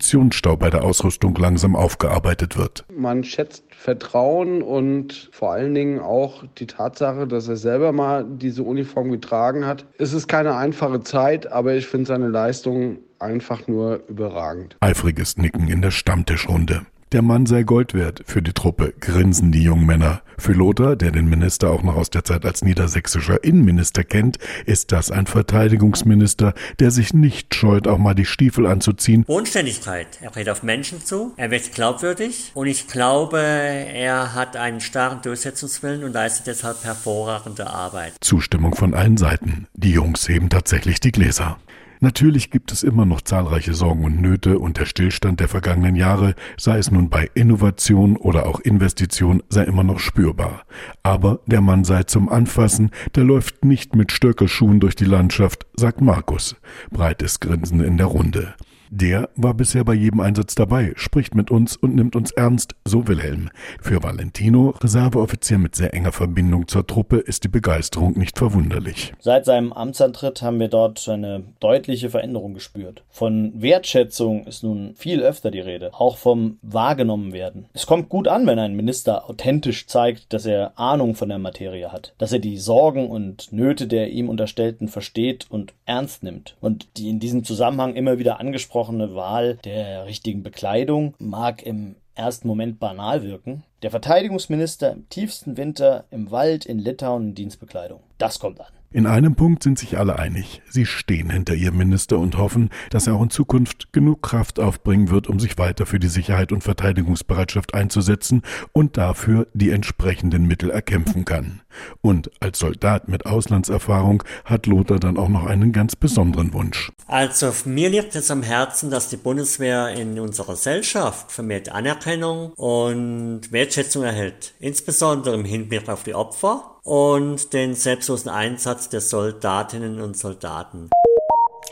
Investitionsstau 0.08 0.56
bei 0.56 0.70
der 0.70 0.84
Ausrüstung 0.84 1.34
langsam 1.36 1.76
aufgearbeitet 1.76 2.56
wird. 2.56 2.84
Man 2.90 3.24
schätzt 3.24 3.64
Vertrauen 3.68 4.62
und 4.62 5.28
vor 5.32 5.52
allen 5.52 5.74
Dingen 5.74 6.00
auch 6.00 6.44
die 6.56 6.66
Tatsache, 6.66 7.26
dass 7.26 7.46
er 7.48 7.56
selber 7.56 7.92
mal 7.92 8.24
diese 8.26 8.62
Uniform 8.62 9.10
getragen 9.10 9.66
hat. 9.66 9.84
Es 9.98 10.14
ist 10.14 10.26
keine 10.26 10.56
einfache 10.56 11.02
Zeit, 11.02 11.52
aber 11.52 11.74
ich 11.74 11.86
finde 11.86 12.06
seine 12.06 12.28
Leistung 12.28 13.00
einfach 13.18 13.66
nur 13.68 14.00
überragend. 14.08 14.76
Eifriges 14.80 15.36
Nicken 15.36 15.68
in 15.68 15.82
der 15.82 15.90
Stammtischrunde. 15.90 16.86
Der 17.12 17.22
Mann 17.22 17.46
sei 17.46 17.62
Gold 17.62 17.94
wert 17.94 18.22
für 18.26 18.42
die 18.42 18.52
Truppe, 18.52 18.92
grinsen 19.00 19.50
die 19.50 19.62
jungen 19.62 19.86
Männer. 19.86 20.20
Für 20.36 20.52
Lothar, 20.52 20.94
der 20.94 21.10
den 21.10 21.26
Minister 21.26 21.70
auch 21.70 21.82
noch 21.82 21.96
aus 21.96 22.10
der 22.10 22.22
Zeit 22.22 22.44
als 22.44 22.62
niedersächsischer 22.62 23.42
Innenminister 23.42 24.04
kennt, 24.04 24.36
ist 24.66 24.92
das 24.92 25.10
ein 25.10 25.26
Verteidigungsminister, 25.26 26.52
der 26.80 26.90
sich 26.90 27.14
nicht 27.14 27.54
scheut, 27.54 27.88
auch 27.88 27.96
mal 27.96 28.14
die 28.14 28.26
Stiefel 28.26 28.66
anzuziehen. 28.66 29.24
Bodenständigkeit. 29.24 30.06
Er 30.20 30.36
redet 30.36 30.52
auf 30.52 30.62
Menschen 30.62 31.02
zu, 31.02 31.32
er 31.38 31.50
wird 31.50 31.72
glaubwürdig 31.72 32.52
und 32.52 32.66
ich 32.66 32.88
glaube, 32.88 33.38
er 33.38 34.34
hat 34.34 34.56
einen 34.56 34.82
starken 34.82 35.22
Durchsetzungswillen 35.22 36.04
und 36.04 36.12
leistet 36.12 36.46
deshalb 36.46 36.84
hervorragende 36.84 37.68
Arbeit. 37.68 38.12
Zustimmung 38.20 38.74
von 38.74 38.92
allen 38.92 39.16
Seiten. 39.16 39.66
Die 39.72 39.92
Jungs 39.92 40.28
heben 40.28 40.50
tatsächlich 40.50 41.00
die 41.00 41.12
Gläser. 41.12 41.56
Natürlich 42.00 42.50
gibt 42.50 42.72
es 42.72 42.82
immer 42.82 43.04
noch 43.04 43.20
zahlreiche 43.20 43.74
Sorgen 43.74 44.04
und 44.04 44.20
Nöte 44.20 44.58
und 44.58 44.78
der 44.78 44.86
Stillstand 44.86 45.40
der 45.40 45.48
vergangenen 45.48 45.96
Jahre, 45.96 46.34
sei 46.56 46.78
es 46.78 46.90
nun 46.90 47.10
bei 47.10 47.28
Innovation 47.34 48.16
oder 48.16 48.46
auch 48.46 48.60
Investition, 48.60 49.42
sei 49.48 49.64
immer 49.64 49.84
noch 49.84 49.98
spürbar. 49.98 50.62
Aber 51.02 51.40
der 51.46 51.60
Mann 51.60 51.84
sei 51.84 52.04
zum 52.04 52.28
Anfassen, 52.28 52.90
der 53.14 53.24
läuft 53.24 53.64
nicht 53.64 53.96
mit 53.96 54.12
Stöckelschuhen 54.12 54.80
durch 54.80 54.94
die 54.94 55.04
Landschaft, 55.04 55.66
sagt 55.74 56.00
Markus. 56.00 56.56
Breites 56.90 57.40
Grinsen 57.40 57.80
in 57.80 57.96
der 57.96 58.06
Runde. 58.06 58.54
Der 58.90 59.28
war 59.36 59.54
bisher 59.54 59.84
bei 59.84 59.92
jedem 59.92 60.20
Einsatz 60.20 60.54
dabei, 60.54 60.92
spricht 60.96 61.34
mit 61.34 61.50
uns 61.50 61.76
und 61.76 61.94
nimmt 61.94 62.16
uns 62.16 62.30
ernst, 62.30 62.74
so 62.84 63.06
Wilhelm. 63.06 63.50
Für 63.80 64.02
Valentino, 64.02 64.74
Reserveoffizier 64.82 65.58
mit 65.58 65.76
sehr 65.76 65.92
enger 65.92 66.12
Verbindung 66.12 66.68
zur 66.68 66.86
Truppe, 66.86 67.18
ist 67.18 67.44
die 67.44 67.48
Begeisterung 67.48 68.18
nicht 68.18 68.38
verwunderlich. 68.38 69.12
Seit 69.20 69.44
seinem 69.44 69.72
Amtsantritt 69.72 70.40
haben 70.40 70.58
wir 70.58 70.68
dort 70.68 71.06
eine 71.08 71.44
deutliche 71.60 72.08
Veränderung 72.08 72.54
gespürt. 72.54 73.02
Von 73.10 73.52
Wertschätzung 73.60 74.46
ist 74.46 74.62
nun 74.62 74.94
viel 74.96 75.20
öfter 75.20 75.50
die 75.50 75.60
Rede, 75.60 75.92
auch 75.92 76.16
vom 76.16 76.58
wahrgenommen 76.62 77.32
werden. 77.32 77.66
Es 77.74 77.86
kommt 77.86 78.08
gut 78.08 78.26
an, 78.26 78.46
wenn 78.46 78.58
ein 78.58 78.74
Minister 78.74 79.28
authentisch 79.28 79.86
zeigt, 79.86 80.32
dass 80.32 80.46
er 80.46 80.78
Ahnung 80.78 81.14
von 81.14 81.28
der 81.28 81.38
Materie 81.38 81.92
hat, 81.92 82.14
dass 82.16 82.32
er 82.32 82.38
die 82.38 82.56
Sorgen 82.56 83.10
und 83.10 83.52
Nöte 83.52 83.86
der 83.86 84.10
ihm 84.10 84.28
Unterstellten 84.28 84.88
versteht 84.88 85.46
und 85.50 85.74
ernst 85.84 86.22
nimmt 86.22 86.56
und 86.60 86.88
die 86.96 87.10
in 87.10 87.20
diesem 87.20 87.44
Zusammenhang 87.44 87.94
immer 87.94 88.18
wieder 88.18 88.40
angesprochen 88.40 88.77
angesprochene 88.78 89.14
Wahl 89.14 89.56
der 89.64 90.06
richtigen 90.06 90.42
Bekleidung 90.42 91.14
mag 91.18 91.62
im 91.62 91.96
ersten 92.14 92.46
Moment 92.46 92.78
banal 92.78 93.22
wirken. 93.24 93.64
Der 93.82 93.90
Verteidigungsminister 93.90 94.92
im 94.92 95.08
tiefsten 95.08 95.56
Winter 95.56 96.04
im 96.10 96.30
Wald 96.30 96.64
in 96.64 96.78
Litauen 96.78 97.28
in 97.28 97.34
Dienstbekleidung. 97.34 98.00
Das 98.18 98.38
kommt 98.38 98.60
an. 98.60 98.77
In 98.90 99.06
einem 99.06 99.34
Punkt 99.34 99.62
sind 99.62 99.78
sich 99.78 99.98
alle 99.98 100.18
einig. 100.18 100.62
Sie 100.70 100.86
stehen 100.86 101.28
hinter 101.28 101.54
ihrem 101.54 101.76
Minister 101.76 102.18
und 102.18 102.38
hoffen, 102.38 102.70
dass 102.88 103.06
er 103.06 103.16
auch 103.16 103.22
in 103.22 103.28
Zukunft 103.28 103.92
genug 103.92 104.22
Kraft 104.22 104.58
aufbringen 104.58 105.10
wird, 105.10 105.26
um 105.26 105.38
sich 105.38 105.58
weiter 105.58 105.84
für 105.84 105.98
die 105.98 106.08
Sicherheit 106.08 106.52
und 106.52 106.64
Verteidigungsbereitschaft 106.64 107.74
einzusetzen 107.74 108.40
und 108.72 108.96
dafür 108.96 109.46
die 109.52 109.72
entsprechenden 109.72 110.46
Mittel 110.46 110.70
erkämpfen 110.70 111.26
kann. 111.26 111.60
Und 112.00 112.30
als 112.40 112.60
Soldat 112.60 113.08
mit 113.08 113.26
Auslandserfahrung 113.26 114.22
hat 114.46 114.64
Lothar 114.64 114.98
dann 114.98 115.18
auch 115.18 115.28
noch 115.28 115.44
einen 115.44 115.72
ganz 115.72 115.94
besonderen 115.94 116.54
Wunsch. 116.54 116.90
Also 117.06 117.52
mir 117.66 117.90
liegt 117.90 118.16
es 118.16 118.30
am 118.30 118.42
Herzen, 118.42 118.90
dass 118.90 119.10
die 119.10 119.18
Bundeswehr 119.18 119.90
in 119.90 120.18
unserer 120.18 120.52
Gesellschaft 120.52 121.30
vermehrt 121.30 121.68
Anerkennung 121.68 122.54
und 122.54 123.52
Wertschätzung 123.52 124.04
erhält, 124.04 124.54
insbesondere 124.60 125.34
im 125.34 125.44
Hinblick 125.44 125.90
auf 125.90 126.04
die 126.04 126.14
Opfer 126.14 126.77
und 126.82 127.52
den 127.52 127.74
selbstlosen 127.74 128.30
Einsatz 128.30 128.88
der 128.88 129.00
Soldatinnen 129.00 130.00
und 130.00 130.16
Soldaten. 130.16 130.90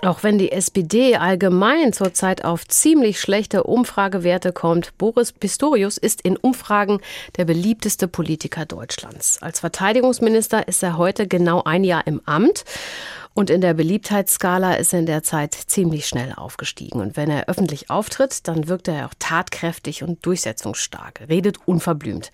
Auch 0.03 0.23
wenn 0.23 0.39
die 0.39 0.53
SPD 0.53 1.17
allgemein 1.17 1.93
zurzeit 1.93 2.45
auf 2.45 2.67
ziemlich 2.69 3.21
schlechte 3.21 3.65
Umfragewerte 3.65 4.53
kommt, 4.53 4.97
Boris 4.99 5.33
Pistorius 5.33 5.97
ist 5.97 6.21
in 6.21 6.37
Umfragen 6.37 7.01
der 7.37 7.47
beliebteste 7.47 8.07
Politiker 8.07 8.67
Deutschlands. 8.67 9.39
Als 9.41 9.61
Verteidigungsminister 9.61 10.69
ist 10.69 10.83
er 10.83 10.99
heute 10.99 11.27
genau 11.27 11.63
ein 11.65 11.83
Jahr 11.83 12.07
im 12.07 12.21
Amt 12.27 12.65
und 13.37 13.51
in 13.51 13.61
der 13.61 13.75
Beliebtheitsskala 13.75 14.77
ist 14.77 14.95
er 14.95 15.01
in 15.01 15.07
der 15.07 15.23
Zeit 15.23 15.55
ziemlich 15.55 16.07
schnell 16.07 16.33
aufgestiegen. 16.33 17.03
Und 17.03 17.19
wenn 17.19 17.29
er 17.29 17.51
öffentlich 17.51 17.91
auftritt, 17.91 18.49
dann 18.49 18.67
wirkt 18.67 18.89
er 18.89 19.05
auch 19.05 19.13
tatkräftig 19.19 20.03
und 20.03 20.25
durchsetzungsstark, 20.25 21.21
redet 21.29 21.59
unverblümt. 21.67 22.33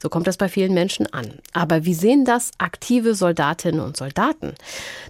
So 0.00 0.10
kommt 0.10 0.26
das 0.26 0.36
bei 0.36 0.50
vielen 0.50 0.74
Menschen 0.74 1.10
an. 1.10 1.38
Aber 1.54 1.86
wie 1.86 1.94
sehen 1.94 2.26
das 2.26 2.50
aktive 2.58 3.14
Soldatinnen 3.14 3.80
und 3.80 3.96
Soldaten? 3.96 4.52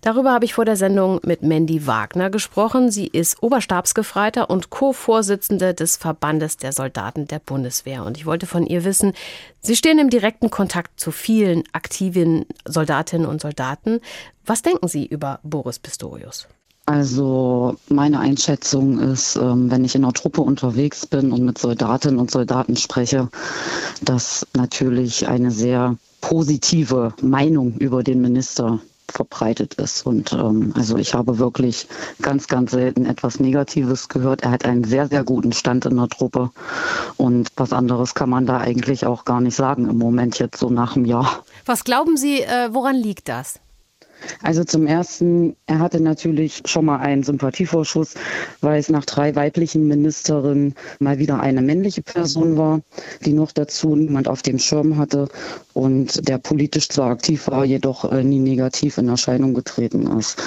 Darüber 0.03 0.31
habe 0.31 0.45
ich 0.45 0.55
vor 0.55 0.65
der 0.65 0.77
Sendung 0.77 1.19
mit 1.25 1.43
Mandy 1.43 1.89
Wagner 1.89 2.31
gesprochen. 2.31 2.93
Sie 2.93 3.09
ist 3.09 3.43
Oberstabsgefreiter 3.43 4.49
und 4.49 4.71
Co-Vorsitzende 4.71 5.75
des 5.75 5.97
Verbandes 5.97 6.57
der 6.57 6.71
Soldaten 6.71 7.27
der 7.27 7.41
Bundeswehr. 7.41 8.05
Und 8.05 8.17
ich 8.17 8.27
wollte 8.27 8.47
von 8.47 8.65
ihr 8.65 8.85
wissen, 8.85 9.13
Sie 9.65 9.77
stehen 9.77 10.01
im 10.01 10.11
direkten 10.11 10.51
Kontakt 10.51 10.99
zu 10.99 11.13
vielen 11.13 11.63
aktiven 11.73 12.47
Soldatinnen 12.65 13.29
und 13.29 13.41
Soldaten. 13.41 14.01
Was 14.45 14.63
denken 14.63 14.89
Sie 14.89 15.07
über 15.07 15.32
Boris 15.43 15.79
Pistorius? 15.79 16.47
Also 16.85 17.77
meine 17.89 18.19
Einschätzung 18.19 18.99
ist, 18.99 19.37
ähm, 19.37 19.71
wenn 19.71 19.85
ich 19.85 19.95
in 19.95 20.05
einer 20.05 20.13
Truppe 20.13 20.41
unterwegs 20.41 21.07
bin 21.07 21.31
und 21.31 21.45
mit 21.45 21.59
Soldatinnen 21.59 22.19
und 22.19 22.31
Soldaten 22.31 22.77
spreche, 22.77 23.29
dass 24.03 24.47
natürlich 24.55 25.29
eine 25.29 25.53
sehr 25.53 25.97
positive 26.21 27.15
Meinung 27.21 27.77
über 27.79 28.03
den 28.03 28.21
Minister 28.21 28.81
verbreitet 29.13 29.75
ist. 29.75 30.07
Und 30.07 30.33
ähm, 30.33 30.73
also 30.77 30.97
ich 30.97 31.15
habe 31.15 31.39
wirklich 31.39 31.87
ganz, 32.21 32.49
ganz 32.49 32.73
selten 32.73 33.07
etwas 33.07 33.39
Negatives 33.39 34.09
gehört. 34.09 34.43
Er 34.43 34.51
hat 34.51 34.65
einen 34.65 34.85
sehr, 34.85 35.07
sehr 35.09 35.23
guten 35.23 35.53
Stand 35.53 35.85
in 35.87 35.97
der 35.97 36.09
Truppe. 36.09 36.51
Und 37.17 37.51
was 37.57 37.73
anderes 37.73 38.15
kann 38.15 38.31
man 38.31 38.47
da 38.47 38.59
eigentlich 38.59 39.07
auch 39.07 39.25
gar 39.25 39.41
nicht 39.41 39.55
sagen 39.55 39.89
im 39.89 39.99
Moment 39.99 40.39
jetzt 40.39 40.59
so 40.59 40.71
nach 40.71 40.97
einem 40.97 41.05
Jahr. 41.05 41.45
Was 41.67 41.85
glauben 41.85 42.17
Sie, 42.17 42.41
äh, 42.41 42.71
woran 42.73 42.97
liegt 42.97 43.29
das? 43.29 43.61
Also 44.43 44.65
zum 44.65 44.87
ersten, 44.87 45.57
er 45.67 45.79
hatte 45.79 46.01
natürlich 46.01 46.63
schon 46.65 46.85
mal 46.85 46.99
einen 46.99 47.23
Sympathievorschuss, 47.23 48.15
weil 48.61 48.79
es 48.79 48.89
nach 48.89 49.05
drei 49.05 49.35
weiblichen 49.35 49.89
Ministerinnen 49.89 50.75
mal 50.99 51.19
wieder 51.19 51.41
eine 51.41 51.63
männliche 51.63 52.03
Person 52.03 52.57
war, 52.57 52.81
die 53.25 53.33
noch 53.33 53.53
dazu 53.53 53.97
niemand 53.97 54.29
auf 54.29 54.43
dem 54.43 54.59
Schirm 54.59 54.97
hatte 54.97 55.29
und 55.75 56.29
der 56.29 56.39
politisch 56.39 56.89
zwar 56.89 57.11
aktiv 57.11 57.49
war, 57.49 57.65
jedoch 57.65 58.11
äh, 58.11 58.23
nie 58.25 58.39
negativ 58.39 58.99
in 58.99 59.09
Erscheinung 59.09 59.55
getreten 59.55 60.07
ist. 60.19 60.43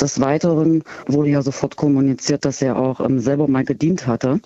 Des 0.00 0.20
Weiteren 0.20 0.82
wurde 1.06 1.30
ja 1.30 1.42
sofort 1.42 1.76
kommuniziert, 1.76 2.44
dass 2.44 2.62
er 2.62 2.76
auch 2.76 3.00
ähm, 3.00 3.20
selber 3.20 3.48
mal 3.48 3.64
gedient 3.64 4.06
hatte. 4.06 4.40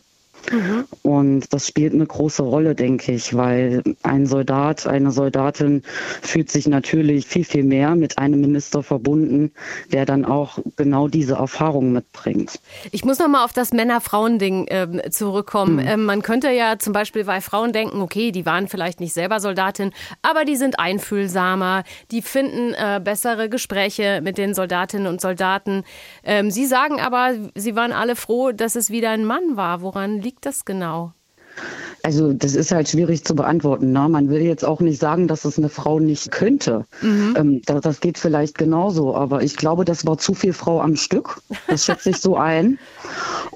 Mhm. 0.52 0.84
Und 1.02 1.52
das 1.52 1.66
spielt 1.66 1.94
eine 1.94 2.06
große 2.06 2.42
Rolle, 2.42 2.74
denke 2.74 3.12
ich, 3.12 3.34
weil 3.34 3.82
ein 4.02 4.26
Soldat, 4.26 4.86
eine 4.86 5.10
Soldatin 5.10 5.82
fühlt 6.22 6.50
sich 6.50 6.66
natürlich 6.66 7.26
viel, 7.26 7.44
viel 7.44 7.64
mehr 7.64 7.94
mit 7.96 8.18
einem 8.18 8.40
Minister 8.40 8.82
verbunden, 8.82 9.52
der 9.92 10.06
dann 10.06 10.24
auch 10.24 10.58
genau 10.76 11.08
diese 11.08 11.34
Erfahrung 11.34 11.92
mitbringt. 11.92 12.60
Ich 12.92 13.04
muss 13.04 13.18
noch 13.18 13.28
mal 13.28 13.44
auf 13.44 13.52
das 13.52 13.72
Männer-Frauen-Ding 13.72 14.66
äh, 14.68 15.10
zurückkommen. 15.10 15.76
Mhm. 15.76 15.86
Ähm, 15.86 16.04
man 16.04 16.22
könnte 16.22 16.50
ja 16.50 16.78
zum 16.78 16.92
Beispiel 16.92 17.24
bei 17.24 17.40
Frauen 17.40 17.72
denken, 17.72 18.00
okay, 18.00 18.32
die 18.32 18.46
waren 18.46 18.68
vielleicht 18.68 19.00
nicht 19.00 19.12
selber 19.14 19.40
Soldatin, 19.40 19.92
aber 20.22 20.44
die 20.44 20.56
sind 20.56 20.78
einfühlsamer, 20.78 21.84
die 22.10 22.22
finden 22.22 22.74
äh, 22.74 23.00
bessere 23.02 23.48
Gespräche 23.48 24.20
mit 24.22 24.38
den 24.38 24.54
Soldatinnen 24.54 25.06
und 25.06 25.20
Soldaten. 25.20 25.84
Ähm, 26.24 26.50
sie 26.50 26.66
sagen 26.66 27.00
aber, 27.00 27.32
sie 27.54 27.76
waren 27.76 27.92
alle 27.92 28.16
froh, 28.16 28.52
dass 28.52 28.76
es 28.76 28.90
wieder 28.90 29.10
ein 29.10 29.24
Mann 29.24 29.56
war. 29.56 29.80
Woran 29.80 30.20
liegt 30.20 30.33
liegt 30.34 30.46
das 30.46 30.64
genau? 30.64 31.12
Also 32.02 32.32
das 32.32 32.56
ist 32.56 32.72
halt 32.72 32.88
schwierig 32.88 33.24
zu 33.24 33.36
beantworten. 33.36 33.92
Ne? 33.92 34.08
Man 34.08 34.28
will 34.28 34.42
jetzt 34.42 34.64
auch 34.64 34.80
nicht 34.80 35.00
sagen, 35.00 35.28
dass 35.28 35.44
es 35.44 35.56
eine 35.56 35.68
Frau 35.68 36.00
nicht 36.00 36.32
könnte. 36.32 36.84
Mhm. 37.00 37.34
Ähm, 37.38 37.62
das, 37.64 37.80
das, 37.82 38.00
geht 38.00 38.18
vielleicht 38.18 38.58
genauso, 38.58 39.14
aber 39.14 39.42
ich 39.42 39.56
glaube, 39.56 39.84
das 39.84 40.04
war 40.04 40.18
zu 40.18 40.34
viel 40.34 40.52
Frau 40.52 40.80
am 40.80 40.96
Stück. 40.96 41.40
Das 41.68 41.84
schätze 41.84 42.10
ich 42.10 42.16
so 42.16 42.36
ein. 42.52 42.78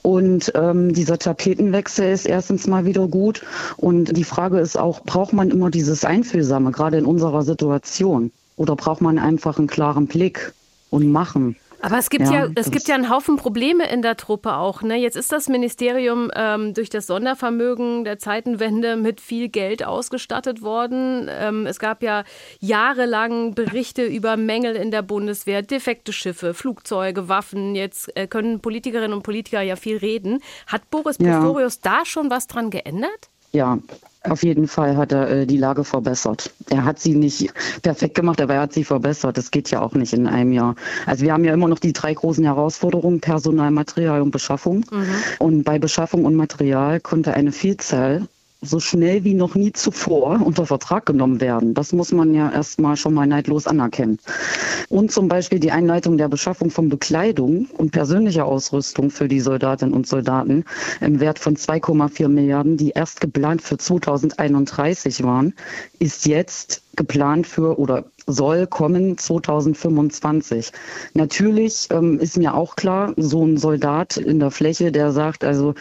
Und 0.03 0.53
ähm, 0.55 0.95
dieser 0.95 1.19
Tapetenwechsel 1.19 2.11
ist 2.11 2.27
erstens 2.27 2.69
mal 2.69 2.85
wieder 2.85 3.09
gut. 3.09 3.45
Und 3.77 4.17
die 4.17 4.25
Frage 4.25 4.61
ist 4.61 4.79
auch, 4.79 5.03
braucht 5.03 5.33
man 5.33 5.51
immer 5.51 5.71
dieses 5.71 6.05
Einfühlsame, 6.05 6.71
gerade 6.71 6.99
in 6.99 7.07
unserer 7.07 7.43
Situation? 7.43 8.31
Oder 8.57 8.77
braucht 8.77 9.01
man 9.01 9.19
einfach 9.19 9.59
einen 9.59 9.67
klaren 9.67 10.07
Blick 10.07 10.55
und 10.91 11.11
machen? 11.11 11.57
Aber 11.81 11.99
es 11.99 12.11
gibt 12.11 12.27
ja, 12.27 12.47
ja 12.47 12.51
es 12.55 12.71
gibt 12.71 12.89
ja 12.89 12.95
einen 12.95 13.11
Haufen 13.11 13.37
Probleme 13.37 13.89
in 13.89 14.03
der 14.03 14.17
Truppe 14.17 14.55
auch. 14.55 14.83
Ne? 14.83 14.97
Jetzt 14.97 15.17
ist 15.17 15.31
das 15.33 15.49
Ministerium 15.49 16.31
ähm, 16.35 16.75
durch 16.75 16.91
das 16.91 17.07
Sondervermögen 17.07 18.05
der 18.05 18.19
Zeitenwende 18.19 18.97
mit 18.97 19.21
viel 19.21 19.49
Geld 19.49 19.85
ausgestattet 19.85 20.63
worden. 20.63 21.29
Ähm, 21.31 21.67
es 21.67 21.79
gab 21.79 22.03
ja 22.03 22.25
jahrelang 22.61 23.55
Berichte 23.55 24.05
über 24.05 24.37
Mängel 24.37 24.75
in 24.75 24.91
der 24.91 25.03
Bundeswehr, 25.03 25.63
defekte 25.63 26.13
Schiffe, 26.13 26.55
Flugzeuge, 26.55 27.29
Waffen. 27.29 27.75
Jetzt 27.75 28.15
äh, 28.17 28.27
können 28.27 28.61
Politikerinnen 28.61 29.13
und 29.13 29.23
Politiker 29.23 29.63
ja 29.63 29.77
viel 29.77 29.99
reden. 29.99 30.41
Hat 30.67 30.91
Boris 30.91 31.19
Pistorius 31.19 31.81
ja. 31.85 31.93
da 31.99 32.05
schon 32.05 32.31
was 32.31 32.47
dran 32.47 32.71
geändert? 32.71 33.31
Ja, 33.53 33.79
auf 34.25 34.43
jeden 34.43 34.69
Fall 34.69 34.97
hat 34.97 35.13
er 35.13 35.31
äh, 35.31 35.47
die 35.47 35.57
Lage 35.57 35.85
verbessert. 35.85 36.51
Er 36.71 36.85
hat 36.85 36.99
sie 36.99 37.15
nicht 37.15 37.53
perfekt 37.83 38.15
gemacht, 38.15 38.41
aber 38.41 38.55
er 38.55 38.63
hat 38.63 38.73
sie 38.73 38.85
verbessert. 38.85 39.39
Das 39.39 39.51
geht 39.51 39.71
ja 39.71 39.81
auch 39.81 39.95
nicht 39.95 40.13
in 40.13 40.27
einem 40.27 40.53
Jahr. 40.53 40.75
Also 41.07 41.25
wir 41.25 41.33
haben 41.33 41.45
ja 41.45 41.53
immer 41.53 41.69
noch 41.69 41.79
die 41.79 41.93
drei 41.93 42.15
großen 42.15 42.45
Herausforderungen, 42.45 43.21
Personal, 43.21 43.71
Material 43.71 44.21
und 44.23 44.31
Beschaffung. 44.31 44.85
Mhm. 44.91 45.15
Und 45.39 45.63
bei 45.65 45.79
Beschaffung 45.79 46.25
und 46.25 46.35
Material 46.35 47.01
konnte 47.01 47.35
eine 47.35 47.53
Vielzahl 47.53 48.27
so 48.61 48.81
schnell 48.81 49.23
wie 49.25 49.35
noch 49.35 49.55
nie 49.55 49.73
zuvor 49.73 50.41
unter 50.45 50.67
Vertrag 50.67 51.07
genommen 51.07 51.41
werden. 51.41 51.75
Das 51.75 51.93
muss 51.93 52.11
man 52.11 52.35
ja 52.35 52.51
erstmal 52.51 52.97
schon 52.97 53.15
mal 53.15 53.27
neidlos 53.27 53.67
anerkennen. 53.67 54.19
Und 54.89 55.13
zum 55.13 55.29
Beispiel 55.29 55.61
die 55.61 55.71
Einleitung 55.71 56.19
der 56.19 56.29
Beschaffung 56.29 56.71
von 56.71 56.89
Bekleidung 56.89 57.67
und 57.77 57.93
persönlicher 57.93 58.47
Ausrüstung 58.47 59.11
für 59.11 59.29
die 59.29 59.41
Soldatinnen 59.41 59.95
und 59.95 60.07
Soldaten 60.07 60.65
im 61.01 61.21
Wert 61.21 61.39
von 61.39 61.57
2,4 61.57 62.29
Milliarden, 62.29 62.77
die 62.77 62.91
erst 62.91 63.21
geplant 63.21 63.63
für 63.63 63.79
2031 63.79 65.23
waren, 65.23 65.55
ist 65.99 66.27
jetzt 66.27 66.83
geplant 66.99 67.47
für 67.47 67.79
oder 67.79 68.05
soll 68.27 68.67
kommen 68.67 69.17
2025. 69.17 70.73
Natürlich 71.15 71.89
ähm, 71.91 72.19
ist 72.19 72.37
mir 72.37 72.55
auch 72.55 72.77
klar, 72.77 73.15
so 73.17 73.47
ein 73.47 73.57
Soldat 73.57 74.19
in 74.19 74.39
der 74.39 74.51
Fläche, 74.51 74.93
der 74.93 75.13
sagt, 75.13 75.45
also 75.45 75.75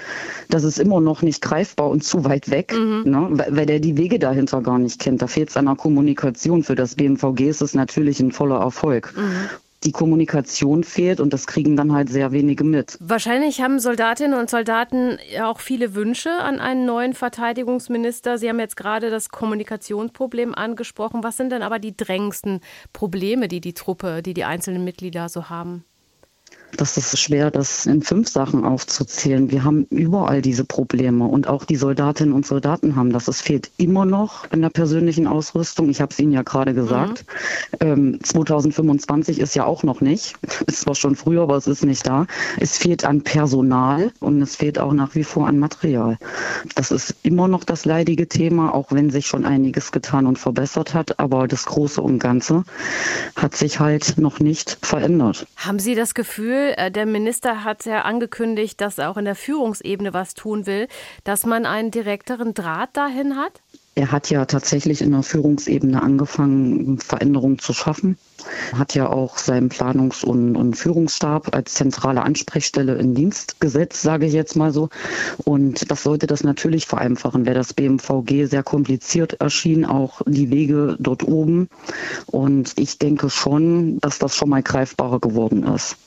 das 0.47 0.63
ist 0.63 0.79
immer 0.79 1.01
noch 1.01 1.21
nicht 1.21 1.41
greifbar 1.41 1.89
und 1.89 2.05
zu 2.05 2.24
weit 2.24 2.50
weg, 2.50 2.74
mhm. 2.74 3.03
ne, 3.05 3.27
weil 3.50 3.65
der 3.65 3.81
die 3.81 3.97
Wege 3.97 4.19
dahinter 4.19 4.62
gar 4.62 4.79
nicht 4.79 5.00
kennt. 5.00 5.21
Da 5.21 5.27
fehlt 5.27 5.50
es 5.50 5.57
an 5.57 5.65
der 5.65 5.75
Kommunikation. 5.75 6.63
Für 6.63 6.75
das 6.75 6.95
BMVG 6.95 7.50
ist 7.50 7.62
es 7.62 7.74
natürlich 7.74 8.21
ein 8.21 8.31
voller 8.31 8.59
Erfolg. 8.59 9.13
Mhm 9.17 9.50
die 9.84 9.91
Kommunikation 9.91 10.84
fehlt 10.84 11.19
und 11.19 11.34
das 11.34 11.46
kriegen 11.48 11.75
dann 11.75 11.93
halt 11.93 12.10
sehr 12.10 12.31
wenige 12.31 12.63
mit. 12.63 12.98
Wahrscheinlich 13.00 13.62
haben 13.62 13.79
Soldatinnen 13.79 14.39
und 14.39 14.50
Soldaten 14.50 15.17
auch 15.41 15.60
viele 15.60 15.93
Wünsche 15.93 16.31
an 16.31 16.60
einen 16.60 16.86
neuen 16.86 17.13
Verteidigungsminister. 17.13 18.38
Sie 18.38 18.50
haben 18.50 18.60
jetzt 18.60 18.77
gerade 18.77 19.10
das 19.10 19.29
Kommunikationsproblem 19.29 20.55
angesprochen. 20.55 21.24
Was 21.24 21.38
sind 21.38 21.51
denn 21.51 21.62
aber 21.62 21.79
die 21.79 21.96
drängendsten 21.96 22.62
Probleme, 22.91 23.48
die 23.48 23.62
die 23.62 23.74
Truppe, 23.74 24.22
die 24.24 24.34
die 24.34 24.46
einzelnen 24.46 24.84
Mitglieder 24.84 25.29
so 25.29 25.50
haben? 25.50 25.84
Das 26.75 26.97
ist 26.97 27.17
schwer, 27.17 27.50
das 27.50 27.86
in 27.86 28.01
fünf 28.01 28.29
Sachen 28.29 28.65
aufzuzählen. 28.65 29.51
Wir 29.51 29.63
haben 29.63 29.86
überall 29.89 30.41
diese 30.41 30.65
Probleme 30.65 31.25
und 31.25 31.47
auch 31.47 31.65
die 31.65 31.75
Soldatinnen 31.77 32.33
und 32.33 32.45
Soldaten 32.45 32.95
haben 32.95 33.12
das. 33.12 33.27
Es 33.27 33.41
fehlt 33.41 33.71
immer 33.77 34.05
noch 34.05 34.51
in 34.51 34.62
der 34.62 34.69
persönlichen 34.69 35.27
Ausrüstung. 35.27 35.89
Ich 35.89 36.01
habe 36.01 36.12
es 36.12 36.19
Ihnen 36.19 36.33
ja 36.33 36.41
gerade 36.41 36.74
gesagt. 36.74 37.25
Mhm. 37.81 37.88
Ähm, 37.88 38.19
2025 38.21 39.39
ist 39.39 39.55
ja 39.55 39.65
auch 39.65 39.83
noch 39.83 40.01
nicht. 40.01 40.36
Ist 40.67 40.81
zwar 40.81 40.95
schon 40.95 41.15
früher, 41.15 41.43
aber 41.43 41.55
es 41.55 41.67
ist 41.67 41.86
nicht 41.86 42.05
da. 42.05 42.27
Es 42.59 42.77
fehlt 42.77 43.05
an 43.05 43.21
Personal 43.21 44.12
und 44.19 44.41
es 44.41 44.55
fehlt 44.55 44.79
auch 44.79 44.93
nach 44.93 45.15
wie 45.15 45.24
vor 45.24 45.47
an 45.47 45.59
Material. 45.59 46.17
Das 46.75 46.91
ist 46.91 47.15
immer 47.24 47.47
noch 47.47 47.63
das 47.63 47.86
leidige 47.86 48.27
Thema, 48.27 48.74
auch 48.74 48.91
wenn 48.91 49.09
sich 49.09 49.27
schon 49.27 49.45
einiges 49.45 49.91
getan 49.91 50.25
und 50.25 50.38
verbessert 50.38 50.93
hat. 50.93 51.19
Aber 51.19 51.47
das 51.47 51.65
Große 51.65 52.01
und 52.01 52.19
Ganze 52.19 52.63
hat 53.36 53.55
sich 53.55 53.79
halt 53.79 54.17
noch 54.17 54.39
nicht 54.39 54.77
verändert. 54.81 55.47
Haben 55.55 55.79
Sie 55.79 55.95
das 55.95 56.13
Gefühl, 56.13 56.57
Gefühl, 56.58 56.74
äh, 56.78 56.92
der 56.92 57.06
Minister 57.06 57.64
hat 57.64 57.86
ja 57.86 58.02
angekündigt, 58.02 58.82
dass 58.82 58.98
er 58.98 59.10
auch 59.10 59.18
in 59.18 59.26
der 59.26 59.36
Führungsebene 59.36 60.14
was 60.14 60.34
tun 60.34 60.66
will, 60.66 60.88
dass 61.24 61.46
man 61.46 61.66
einen 61.66 61.92
direkteren 61.92 62.54
Draht 62.54 62.96
dahin 62.98 63.36
hat? 63.36 63.62
Er 63.96 64.12
hat 64.12 64.30
ja 64.30 64.46
tatsächlich 64.46 65.02
in 65.02 65.12
der 65.12 65.24
Führungsebene 65.24 66.02
angefangen, 66.02 67.00
Veränderungen 67.00 67.60
zu 67.60 67.74
schaffen. 67.74 68.18
Hat 68.74 68.96
ja 68.96 69.10
auch 69.10 69.38
seinen 69.38 69.70
Planungs- 69.70 70.24
und, 70.24 70.56
und 70.56 70.75
Führungsstab 70.75 71.56
als 71.56 71.74
zentrale 71.74 72.22
Ansprechstelle 72.22 72.96
in 72.96 73.15
Dienst 73.15 73.60
gesetzt, 73.60 74.01
sage 74.01 74.25
ich 74.25 74.34
jetzt 74.34 74.56
mal 74.56 74.72
so. 74.72 74.89
Und 75.44 75.89
das 75.89 76.03
sollte 76.03 76.27
das 76.27 76.44
natürlich 76.44 76.86
vereinfachen. 76.86 77.46
Wäre 77.46 77.56
das 77.56 77.74
BMVG 77.74 78.46
sehr 78.46 78.63
kompliziert 78.63 79.34
erschien, 79.34 79.86
auch 79.86 80.22
die 80.25 80.50
Wege 80.50 80.98
dort 81.00 81.24
oben. 81.27 81.70
Und 82.25 82.74
ich 82.77 83.00
denke 83.00 83.29
schon, 83.29 84.00
dass 84.00 84.20
das 84.20 84.36
schon 84.36 84.50
mal 84.50 84.63
greifbarer 84.63 85.20
geworden 85.20 85.63
ist. 85.63 85.98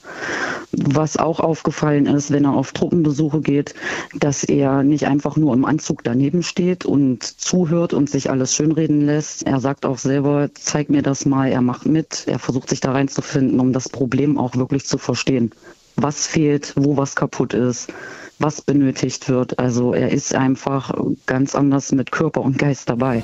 Was 0.72 1.16
auch 1.16 1.40
aufgefallen 1.40 2.06
ist, 2.06 2.30
wenn 2.30 2.44
er 2.44 2.54
auf 2.54 2.72
Truppenbesuche 2.72 3.40
geht, 3.40 3.74
dass 4.14 4.44
er 4.44 4.84
nicht 4.84 5.06
einfach 5.06 5.36
nur 5.36 5.52
im 5.52 5.64
Anzug 5.64 6.04
daneben 6.04 6.42
steht 6.42 6.84
und 6.84 7.24
zuhört 7.24 7.92
und 7.92 8.08
sich 8.08 8.30
alles 8.30 8.54
schönreden 8.54 9.04
lässt. 9.04 9.44
Er 9.46 9.60
sagt 9.60 9.84
auch 9.84 9.98
selber, 9.98 10.48
zeig 10.54 10.88
mir 10.88 11.02
das 11.02 11.26
mal, 11.26 11.48
er 11.48 11.60
macht 11.60 11.86
mit, 11.86 12.19
er 12.26 12.38
versucht 12.38 12.68
sich 12.68 12.80
da 12.80 12.92
reinzufinden, 12.92 13.60
um 13.60 13.72
das 13.72 13.88
Problem 13.88 14.38
auch 14.38 14.56
wirklich 14.56 14.86
zu 14.86 14.98
verstehen. 14.98 15.52
Was 15.96 16.26
fehlt, 16.26 16.74
wo 16.76 16.96
was 16.96 17.16
kaputt 17.16 17.54
ist, 17.54 17.92
was 18.40 18.62
benötigt 18.62 19.28
wird. 19.28 19.58
Also 19.58 19.92
er 19.92 20.10
ist 20.10 20.34
einfach 20.34 20.92
ganz 21.26 21.54
anders 21.54 21.92
mit 21.92 22.10
Körper 22.10 22.40
und 22.40 22.58
Geist 22.58 22.88
dabei. 22.88 23.22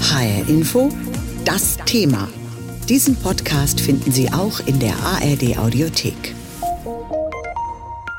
HR 0.00 0.48
Info, 0.48 0.88
das 1.44 1.76
Thema. 1.84 2.28
Diesen 2.88 3.16
Podcast 3.16 3.80
finden 3.80 4.12
Sie 4.12 4.32
auch 4.32 4.60
in 4.66 4.78
der 4.78 4.94
ARD 4.96 5.58
Audiothek. 5.58 6.34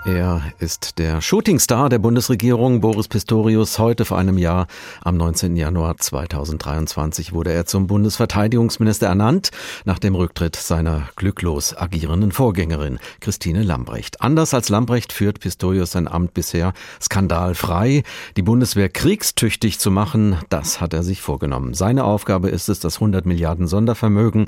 Er 0.04 0.42
ist 0.58 0.98
der 0.98 1.22
Shootingstar 1.22 1.88
der 1.88 2.00
Bundesregierung, 2.00 2.82
Boris 2.82 3.08
Pistorius. 3.08 3.78
Heute 3.78 4.04
vor 4.04 4.18
einem 4.18 4.40
Jahr, 4.40 4.66
am 5.04 5.16
19. 5.16 5.56
Januar 5.56 5.98
2023, 5.98 7.34
wurde 7.34 7.52
er 7.52 7.68
zum 7.68 7.86
Bundesverteidigungsminister 7.86 9.06
ernannt, 9.06 9.52
nach 9.86 10.00
dem 10.00 10.16
Rücktritt 10.16 10.56
seiner 10.56 11.08
glücklos 11.18 11.78
agierenden 11.78 12.32
Vorgängerin, 12.32 12.98
Christine 13.20 13.62
Lambrecht. 13.62 14.22
Anders 14.22 14.56
als 14.56 14.70
Lambrecht 14.70 15.14
führt 15.14 15.40
Pistorius 15.40 15.92
sein 15.92 16.08
Amt 16.08 16.34
bisher 16.34 16.74
skandalfrei. 17.00 18.02
Die 18.38 18.42
Bundeswehr 18.42 18.90
kriegstüchtig 18.90 19.78
zu 19.78 19.92
machen, 19.92 20.36
das 20.50 20.82
hat 20.82 20.96
er 20.96 21.04
sich 21.04 21.22
vorgenommen. 21.22 21.76
Seine 21.76 22.06
Aufgabe 22.06 22.50
ist 22.50 22.70
es, 22.70 22.80
das 22.80 22.96
100 22.96 23.28
Milliarden 23.28 23.68
Sondervermögen 23.68 24.48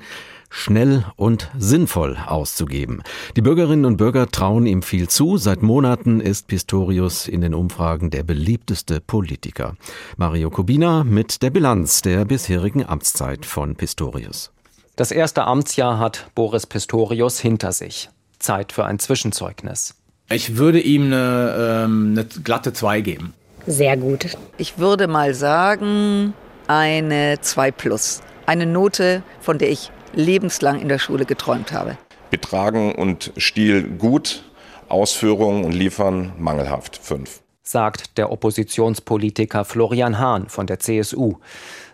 schnell 0.54 1.04
und 1.16 1.50
sinnvoll 1.58 2.16
auszugeben. 2.28 3.02
Die 3.36 3.42
Bürgerinnen 3.42 3.86
und 3.86 3.98
Bürger 3.98 4.28
trauen 4.28 4.68
ihm 4.68 4.84
viel 4.84 5.10
zu. 5.10 5.38
Seit 5.38 5.64
Monaten 5.64 6.22
ist 6.22 6.48
Pistorius 6.48 7.28
in 7.28 7.42
den 7.42 7.56
Umfragen 7.56 8.12
der 8.12 8.22
beliebteste 8.22 9.02
Politiker. 9.02 9.76
Mario 10.16 10.52
Kubina 10.52 11.04
mit 11.04 11.42
der 11.42 11.50
Bilanz 11.50 12.04
der 12.04 12.24
bisherigen 12.26 12.86
Amtszeit 12.86 13.46
von 13.46 13.76
Pistorius. 13.76 14.52
Das 14.96 15.12
erste 15.12 15.46
Amtsjahr 15.46 15.98
hat 15.98 16.28
Boris 16.36 16.68
Pistorius 16.68 17.40
hinter 17.40 17.72
sich. 17.72 18.10
Zeit 18.38 18.72
für 18.72 18.86
ein 18.86 19.00
Zwischenzeugnis. 19.00 19.96
Ich 20.30 20.58
würde 20.58 20.80
ihm 20.80 21.08
eine, 21.08 21.84
ähm, 21.86 22.12
eine 22.12 22.26
glatte 22.26 22.74
2 22.74 23.02
geben. 23.02 23.34
Sehr 23.66 23.98
gut. 23.98 24.38
Ich 24.58 24.78
würde 24.78 25.08
mal 25.08 25.34
sagen, 25.34 26.34
eine 26.68 27.40
2 27.42 27.72
plus. 27.72 28.22
Eine 28.46 28.68
Note, 28.68 29.24
von 29.42 29.58
der 29.58 29.72
ich 29.72 29.92
lebenslang 30.14 30.80
in 30.80 30.88
der 30.88 31.00
Schule 31.00 31.26
geträumt 31.26 31.72
habe. 31.72 31.98
Betragen 32.30 32.96
und 32.96 33.32
Stil 33.38 33.84
gut, 33.84 34.44
Ausführungen 34.90 35.66
und 35.66 35.72
Liefern 35.72 36.34
mangelhaft. 36.38 36.98
Fünf. 36.98 37.42
Sagt 37.62 38.18
der 38.18 38.32
Oppositionspolitiker 38.32 39.64
Florian 39.64 40.20
Hahn 40.20 40.50
von 40.50 40.68
der 40.68 40.80
CSU. 40.80 41.38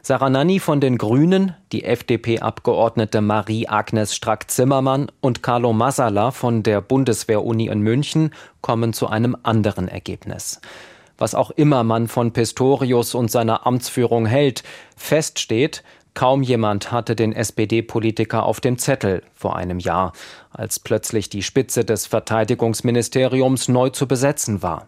Sarah 0.01 0.29
Nanni 0.29 0.59
von 0.59 0.81
den 0.81 0.97
Grünen, 0.97 1.55
die 1.71 1.83
FDP-Abgeordnete 1.83 3.21
Marie-Agnes 3.21 4.15
Strack-Zimmermann 4.15 5.11
und 5.21 5.43
Carlo 5.43 5.73
Massala 5.73 6.31
von 6.31 6.63
der 6.63 6.81
Bundeswehr-Uni 6.81 7.67
in 7.67 7.81
München 7.81 8.31
kommen 8.61 8.93
zu 8.93 9.07
einem 9.07 9.37
anderen 9.43 9.87
Ergebnis. 9.87 10.61
Was 11.19 11.35
auch 11.35 11.51
immer 11.51 11.83
man 11.83 12.07
von 12.07 12.31
Pistorius 12.31 13.13
und 13.13 13.29
seiner 13.29 13.67
Amtsführung 13.67 14.25
hält, 14.25 14.63
feststeht, 14.95 15.83
Kaum 16.13 16.41
jemand 16.41 16.91
hatte 16.91 17.15
den 17.15 17.33
SPD-Politiker 17.33 18.43
auf 18.43 18.59
dem 18.59 18.77
Zettel 18.77 19.23
vor 19.33 19.55
einem 19.55 19.79
Jahr, 19.79 20.13
als 20.51 20.79
plötzlich 20.79 21.29
die 21.29 21.43
Spitze 21.43 21.85
des 21.85 22.07
Verteidigungsministeriums 22.07 23.67
neu 23.67 23.89
zu 23.89 24.07
besetzen 24.07 24.61
war. 24.61 24.87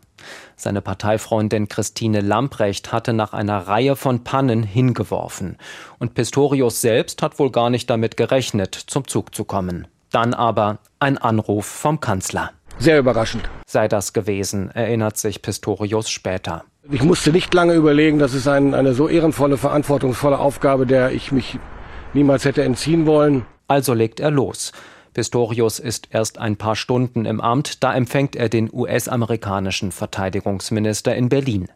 Seine 0.55 0.81
Parteifreundin 0.81 1.67
Christine 1.67 2.21
Lamprecht 2.21 2.91
hatte 2.91 3.13
nach 3.13 3.33
einer 3.33 3.67
Reihe 3.67 3.95
von 3.95 4.23
Pannen 4.23 4.63
hingeworfen. 4.63 5.57
Und 5.99 6.13
Pistorius 6.13 6.81
selbst 6.81 7.21
hat 7.21 7.39
wohl 7.39 7.51
gar 7.51 7.69
nicht 7.69 7.89
damit 7.89 8.17
gerechnet, 8.17 8.75
zum 8.75 9.07
Zug 9.07 9.33
zu 9.33 9.45
kommen. 9.45 9.87
Dann 10.11 10.33
aber 10.33 10.79
ein 10.99 11.17
Anruf 11.17 11.65
vom 11.65 11.99
Kanzler. 11.99 12.51
Sehr 12.77 12.99
überraschend. 12.99 13.49
Sei 13.65 13.87
das 13.87 14.13
gewesen, 14.13 14.71
erinnert 14.71 15.17
sich 15.17 15.41
Pistorius 15.41 16.09
später. 16.09 16.65
Ich 16.89 17.03
musste 17.03 17.31
nicht 17.31 17.53
lange 17.53 17.75
überlegen, 17.75 18.17
das 18.17 18.33
ist 18.33 18.47
ein, 18.47 18.73
eine 18.73 18.93
so 18.93 19.07
ehrenvolle, 19.07 19.57
verantwortungsvolle 19.57 20.39
Aufgabe, 20.39 20.87
der 20.87 21.11
ich 21.11 21.31
mich 21.31 21.59
niemals 22.13 22.43
hätte 22.43 22.63
entziehen 22.63 23.05
wollen. 23.05 23.45
Also 23.67 23.93
legt 23.93 24.19
er 24.19 24.31
los. 24.31 24.71
Pistorius 25.13 25.77
ist 25.77 26.07
erst 26.11 26.39
ein 26.39 26.55
paar 26.55 26.75
Stunden 26.75 27.25
im 27.25 27.39
Amt, 27.39 27.83
da 27.83 27.93
empfängt 27.93 28.35
er 28.35 28.49
den 28.49 28.69
US-amerikanischen 28.73 29.91
Verteidigungsminister 29.91 31.15
in 31.15 31.29
Berlin. 31.29 31.67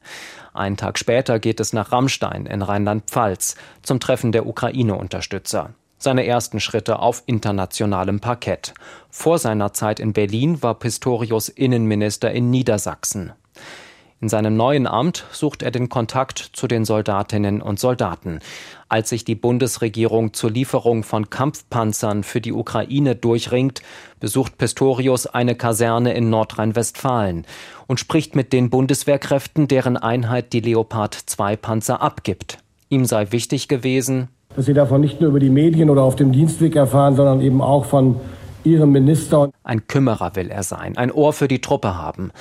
Einen 0.53 0.77
Tag 0.77 0.97
später 0.97 1.37
geht 1.37 1.59
es 1.59 1.71
nach 1.71 1.91
Rammstein 1.91 2.47
in 2.47 2.63
Rheinland-Pfalz 2.63 3.55
zum 3.83 3.99
Treffen 3.99 4.31
der 4.31 4.47
Ukraine-Unterstützer. 4.47 5.71
Seine 5.99 6.25
ersten 6.25 6.59
Schritte 6.59 6.99
auf 6.99 7.23
internationalem 7.25 8.21
Parkett. 8.21 8.73
Vor 9.11 9.37
seiner 9.37 9.71
Zeit 9.73 9.99
in 9.99 10.13
Berlin 10.13 10.63
war 10.63 10.75
Pistorius 10.75 11.49
Innenminister 11.49 12.31
in 12.31 12.49
Niedersachsen. 12.49 13.33
In 14.25 14.29
seinem 14.29 14.57
neuen 14.57 14.87
Amt 14.87 15.23
sucht 15.31 15.61
er 15.61 15.69
den 15.69 15.87
Kontakt 15.87 16.39
zu 16.53 16.65
den 16.65 16.83
Soldatinnen 16.83 17.61
und 17.61 17.79
Soldaten. 17.79 18.39
Als 18.89 19.09
sich 19.09 19.23
die 19.23 19.35
Bundesregierung 19.35 20.33
zur 20.33 20.49
Lieferung 20.49 21.03
von 21.03 21.29
Kampfpanzern 21.29 22.23
für 22.23 22.41
die 22.41 22.51
Ukraine 22.51 23.15
durchringt, 23.15 23.83
besucht 24.19 24.57
Pistorius 24.57 25.27
eine 25.27 25.53
Kaserne 25.53 26.15
in 26.15 26.31
Nordrhein-Westfalen 26.31 27.45
und 27.85 27.99
spricht 27.99 28.35
mit 28.35 28.51
den 28.51 28.71
Bundeswehrkräften, 28.71 29.67
deren 29.67 29.95
Einheit 29.95 30.53
die 30.53 30.61
Leopard 30.61 31.13
2 31.13 31.55
Panzer 31.57 32.01
abgibt. 32.01 32.57
Ihm 32.89 33.05
sei 33.05 33.31
wichtig 33.31 33.67
gewesen, 33.67 34.29
dass 34.55 34.65
sie 34.65 34.73
davon 34.73 35.01
nicht 35.01 35.21
nur 35.21 35.29
über 35.29 35.39
die 35.39 35.51
Medien 35.51 35.91
oder 35.91 36.01
auf 36.01 36.15
dem 36.15 36.31
Dienstweg 36.31 36.75
erfahren, 36.75 37.15
sondern 37.15 37.41
eben 37.41 37.61
auch 37.61 37.85
von 37.85 38.19
ihrem 38.65 38.91
Minister. 38.91 39.51
Ein 39.63 39.87
Kümmerer 39.87 40.35
will 40.35 40.49
er 40.49 40.63
sein, 40.63 40.97
ein 40.97 41.11
Ohr 41.11 41.33
für 41.33 41.47
die 41.47 41.61
Truppe 41.61 41.97
haben. 41.97 42.31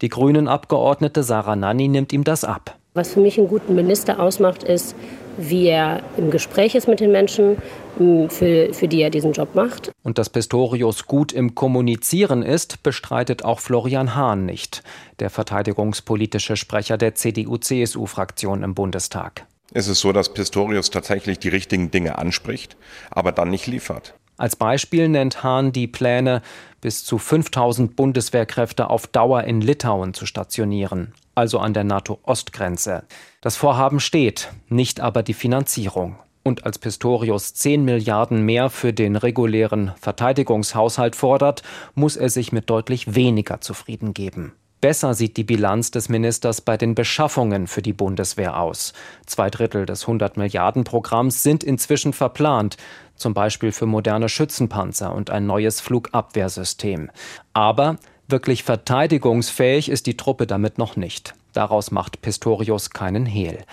Die 0.00 0.08
Grünen-Abgeordnete 0.08 1.22
Sarah 1.22 1.56
Nanni 1.56 1.88
nimmt 1.88 2.12
ihm 2.12 2.24
das 2.24 2.44
ab. 2.44 2.76
Was 2.94 3.12
für 3.12 3.20
mich 3.20 3.38
einen 3.38 3.48
guten 3.48 3.74
Minister 3.74 4.20
ausmacht, 4.20 4.62
ist, 4.62 4.94
wie 5.36 5.66
er 5.66 6.02
im 6.16 6.30
Gespräch 6.30 6.76
ist 6.76 6.86
mit 6.86 7.00
den 7.00 7.10
Menschen, 7.10 7.56
für, 7.96 8.72
für 8.72 8.88
die 8.88 9.02
er 9.02 9.10
diesen 9.10 9.32
Job 9.32 9.54
macht. 9.54 9.90
Und 10.02 10.18
dass 10.18 10.30
Pistorius 10.30 11.06
gut 11.06 11.32
im 11.32 11.54
Kommunizieren 11.54 12.42
ist, 12.42 12.82
bestreitet 12.82 13.44
auch 13.44 13.60
Florian 13.60 14.14
Hahn 14.14 14.46
nicht, 14.46 14.82
der 15.18 15.30
verteidigungspolitische 15.30 16.56
Sprecher 16.56 16.96
der 16.96 17.14
CDU-CSU-Fraktion 17.14 18.62
im 18.62 18.74
Bundestag. 18.74 19.46
Es 19.72 19.88
ist 19.88 20.00
so, 20.00 20.12
dass 20.12 20.32
Pistorius 20.32 20.90
tatsächlich 20.90 21.38
die 21.40 21.48
richtigen 21.48 21.90
Dinge 21.90 22.18
anspricht, 22.18 22.76
aber 23.10 23.32
dann 23.32 23.50
nicht 23.50 23.66
liefert. 23.66 24.14
Als 24.36 24.56
Beispiel 24.56 25.08
nennt 25.08 25.44
Hahn 25.44 25.70
die 25.72 25.86
Pläne, 25.86 26.42
bis 26.80 27.04
zu 27.04 27.18
5000 27.18 27.94
Bundeswehrkräfte 27.94 28.90
auf 28.90 29.06
Dauer 29.06 29.44
in 29.44 29.60
Litauen 29.60 30.12
zu 30.12 30.26
stationieren, 30.26 31.14
also 31.34 31.60
an 31.60 31.72
der 31.72 31.84
NATO-Ostgrenze. 31.84 33.04
Das 33.40 33.56
Vorhaben 33.56 34.00
steht, 34.00 34.52
nicht 34.68 35.00
aber 35.00 35.22
die 35.22 35.34
Finanzierung. 35.34 36.16
Und 36.42 36.66
als 36.66 36.78
Pistorius 36.78 37.54
10 37.54 37.84
Milliarden 37.84 38.42
mehr 38.42 38.68
für 38.68 38.92
den 38.92 39.16
regulären 39.16 39.92
Verteidigungshaushalt 40.00 41.16
fordert, 41.16 41.62
muss 41.94 42.16
er 42.16 42.28
sich 42.28 42.52
mit 42.52 42.68
deutlich 42.68 43.14
weniger 43.14 43.60
zufrieden 43.62 44.12
geben. 44.12 44.52
Besser 44.84 45.14
sieht 45.14 45.38
die 45.38 45.44
Bilanz 45.44 45.92
des 45.92 46.10
Ministers 46.10 46.60
bei 46.60 46.76
den 46.76 46.94
Beschaffungen 46.94 47.68
für 47.68 47.80
die 47.80 47.94
Bundeswehr 47.94 48.60
aus. 48.60 48.92
Zwei 49.24 49.48
Drittel 49.48 49.86
des 49.86 50.02
100 50.02 50.36
Milliarden 50.36 50.84
Programms 50.84 51.42
sind 51.42 51.64
inzwischen 51.64 52.12
verplant, 52.12 52.76
zum 53.16 53.32
Beispiel 53.32 53.72
für 53.72 53.86
moderne 53.86 54.28
Schützenpanzer 54.28 55.14
und 55.14 55.30
ein 55.30 55.46
neues 55.46 55.80
Flugabwehrsystem. 55.80 57.10
Aber 57.54 57.96
wirklich 58.28 58.62
verteidigungsfähig 58.62 59.88
ist 59.88 60.04
die 60.06 60.18
Truppe 60.18 60.46
damit 60.46 60.76
noch 60.76 60.96
nicht. 60.96 61.34
Daraus 61.54 61.90
macht 61.90 62.20
Pistorius 62.20 62.90
keinen 62.90 63.24
Hehl. 63.24 63.64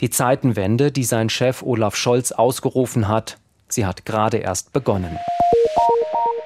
Die 0.00 0.10
Zeitenwende, 0.10 0.92
die 0.92 1.02
sein 1.02 1.28
Chef 1.28 1.64
Olaf 1.64 1.96
Scholz 1.96 2.30
ausgerufen 2.30 3.08
hat, 3.08 3.36
sie 3.72 3.86
hat 3.86 4.04
gerade 4.04 4.38
erst 4.38 4.72
begonnen. 4.72 5.18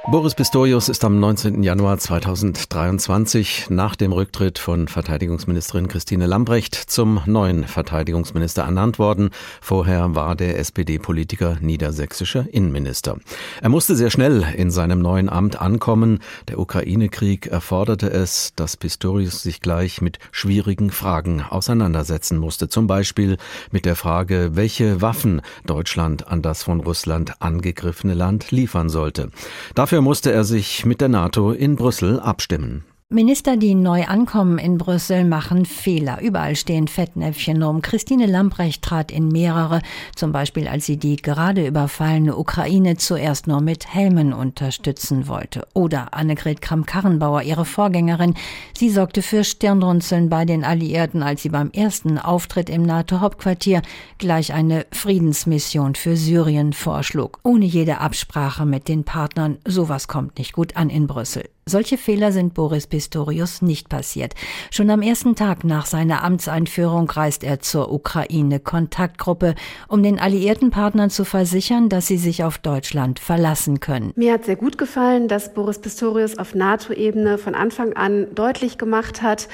Boris 0.09 0.37
Pistorius 0.37 0.89
ist 0.89 1.03
am 1.03 1.19
19. 1.19 1.65
Januar 1.65 1.99
2023 1.99 3.71
nach 3.71 3.97
dem 3.97 4.13
Rücktritt 4.13 4.61
von 4.61 4.87
Verteidigungsministerin 4.87 5.89
Christine 5.89 6.27
Lambrecht 6.27 6.77
zum 6.77 7.23
neuen 7.27 7.65
Verteidigungsminister 7.65 8.63
ernannt 8.63 9.01
worden. 9.01 9.31
Vorher 9.61 10.15
war 10.15 10.37
der 10.37 10.61
SPD-Politiker 10.61 11.57
niedersächsischer 11.61 12.47
Innenminister. 12.53 13.19
Er 13.61 13.69
musste 13.69 13.97
sehr 13.97 14.11
schnell 14.11 14.47
in 14.57 14.71
seinem 14.71 15.01
neuen 15.01 15.29
Amt 15.29 15.61
ankommen. 15.61 16.21
Der 16.47 16.61
Ukraine-Krieg 16.61 17.49
erforderte 17.49 18.09
es, 18.09 18.53
dass 18.55 18.77
Pistorius 18.77 19.43
sich 19.43 19.61
gleich 19.61 20.01
mit 20.01 20.21
schwierigen 20.31 20.93
Fragen 20.93 21.43
auseinandersetzen 21.43 22.39
musste. 22.39 22.69
Zum 22.69 22.87
Beispiel 22.87 23.39
mit 23.73 23.85
der 23.85 23.97
Frage, 23.97 24.51
welche 24.53 25.03
Waffen 25.03 25.43
Deutschland 25.67 26.29
an 26.29 26.43
das 26.43 26.63
von 26.63 26.79
Russland 26.79 27.16
angegriffene 27.41 28.15
Land 28.15 28.51
liefern 28.51 28.89
sollte. 28.89 29.31
Dafür 29.75 29.97
Dafür 29.97 30.01
musste 30.03 30.33
er 30.33 30.45
sich 30.45 30.85
mit 30.85 31.01
der 31.01 31.09
NATO 31.09 31.53
in 31.53 31.77
Brüssel 31.77 32.21
abstimmen. 32.21 32.85
Minister, 33.09 33.57
die 33.57 33.77
neu 33.77 34.05
ankommen 34.07 34.59
in 34.59 34.79
Brüssel, 34.79 35.25
machen 35.25 35.65
Fehler. 35.65 36.21
Überall 36.21 36.57
stehen 36.57 36.89
Fettnäpfchen 36.89 37.63
rum. 37.63 37.81
Christine 37.81 38.27
Lambrecht 38.27 38.83
trat 38.83 39.13
in 39.13 39.29
mehrere, 39.29 39.81
zum 40.17 40.33
Beispiel 40.33 40.67
als 40.67 40.87
sie 40.87 40.97
die 40.97 41.15
gerade 41.15 41.69
überfallene 41.69 42.37
Ukraine 42.37 42.97
zuerst 42.97 43.47
nur 43.47 43.61
mit 43.61 43.95
Helmen 43.95 44.33
unterstützen 44.33 45.29
wollte. 45.29 45.69
Oder 45.73 46.15
Annegret 46.15 46.61
Kramp-Karrenbauer, 46.61 47.43
ihre 47.43 47.65
Vorgängerin. 47.65 48.35
Sie 48.77 48.91
sorgte 48.91 49.23
für 49.23 49.45
Stirnrunzeln 49.45 50.29
bei 50.29 50.45
den 50.45 50.65
Alliierten, 50.65 51.23
als 51.23 51.43
sie 51.43 51.51
beim 51.51 51.71
ersten 51.71 52.19
Auftritt 52.19 52.69
im 52.69 52.83
NATO-Hauptquartier 52.83 53.83
gleich 54.19 54.53
eine 54.53 54.85
Friedensmission 54.91 55.95
für 55.95 56.17
Syrien 56.17 56.73
vorschlug. 56.73 57.39
Ohne 57.45 57.67
jede 57.67 58.01
Absprache 58.01 58.67
mit 58.67 58.89
den 58.89 59.05
Partnern. 59.05 59.59
Sowas 59.65 60.09
kommt 60.09 60.39
nicht 60.39 60.53
gut 60.53 60.77
an 60.77 60.91
in 60.91 61.07
Brüssel. 61.07 61.45
Solche 61.69 61.99
Fehler 61.99 62.31
sind 62.31 62.55
Boris 62.55 62.87
Pistorius 62.87 63.61
nicht 63.61 63.89
passiert. 63.89 64.35
Schon 64.71 64.89
am 64.89 65.03
ersten 65.03 65.35
Tag 65.35 65.65
nach 65.65 65.85
seiner 65.85 66.23
Amtseinführung 66.23 67.11
reist 67.11 67.43
er 67.43 67.59
zur 67.59 67.91
Ukraine-Kontaktgruppe, 67.91 69.57
um 69.89 70.01
den 70.01 70.21
alliierten 70.21 70.71
Partnern 70.71 71.11
zu 71.11 71.25
versichern, 71.25 71.89
dass 71.89 72.07
sie 72.07 72.19
sich 72.19 72.45
auf 72.45 72.59
Deutschland 72.59 73.19
verlassen 73.19 73.81
können. 73.81 74.13
Mir 74.15 74.35
hat 74.35 74.45
sehr 74.45 74.55
gut 74.55 74.79
gefallen, 74.79 75.27
dass 75.27 75.55
Boris 75.55 75.81
Pistorius 75.81 76.39
auf 76.39 76.55
NATO-Ebene 76.55 77.37
von 77.37 77.57
Anfang 77.57 77.95
an 77.95 78.33
deutlich 78.33 78.79
gemacht 78.79 79.23
hat, 79.23 79.49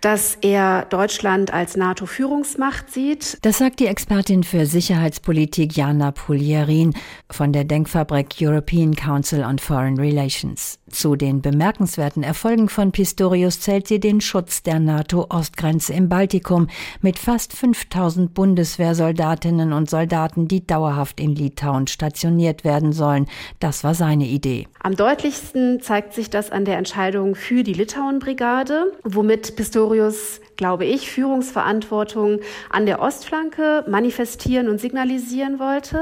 dass 0.00 0.38
er 0.40 0.86
Deutschland 0.86 1.52
als 1.52 1.76
NATO-Führungsmacht 1.76 2.90
sieht. 2.90 3.36
Das 3.42 3.58
sagt 3.58 3.80
die 3.80 3.88
Expertin 3.88 4.42
für 4.42 4.64
Sicherheitspolitik 4.64 5.76
Jana 5.76 6.12
Pulierin 6.12 6.94
von 7.30 7.52
der 7.52 7.64
Denkfabrik 7.64 8.36
European 8.40 8.96
Council 8.96 9.44
on 9.44 9.58
Foreign 9.58 9.98
Relations. 9.98 10.77
Zu 10.90 11.16
den 11.16 11.42
bemerkenswerten 11.42 12.22
Erfolgen 12.22 12.68
von 12.68 12.92
Pistorius 12.92 13.60
zählt 13.60 13.88
sie 13.88 14.00
den 14.00 14.20
Schutz 14.20 14.62
der 14.62 14.80
NATO-Ostgrenze 14.80 15.92
im 15.92 16.08
Baltikum 16.08 16.68
mit 17.00 17.18
fast 17.18 17.52
5000 17.52 18.34
Bundeswehrsoldatinnen 18.34 19.72
und 19.72 19.90
Soldaten, 19.90 20.48
die 20.48 20.66
dauerhaft 20.66 21.20
in 21.20 21.34
Litauen 21.34 21.86
stationiert 21.86 22.64
werden 22.64 22.92
sollen. 22.92 23.26
Das 23.60 23.84
war 23.84 23.94
seine 23.94 24.26
Idee. 24.26 24.66
Am 24.80 24.96
deutlichsten 24.96 25.80
zeigt 25.80 26.14
sich 26.14 26.30
das 26.30 26.50
an 26.50 26.64
der 26.64 26.78
Entscheidung 26.78 27.34
für 27.34 27.62
die 27.62 27.74
Litauen-Brigade, 27.74 28.92
womit 29.04 29.56
Pistorius 29.56 30.40
glaube 30.58 30.84
ich, 30.84 31.10
Führungsverantwortung 31.10 32.40
an 32.68 32.84
der 32.84 33.00
Ostflanke 33.00 33.84
manifestieren 33.88 34.68
und 34.68 34.78
signalisieren 34.78 35.58
wollte. 35.58 36.00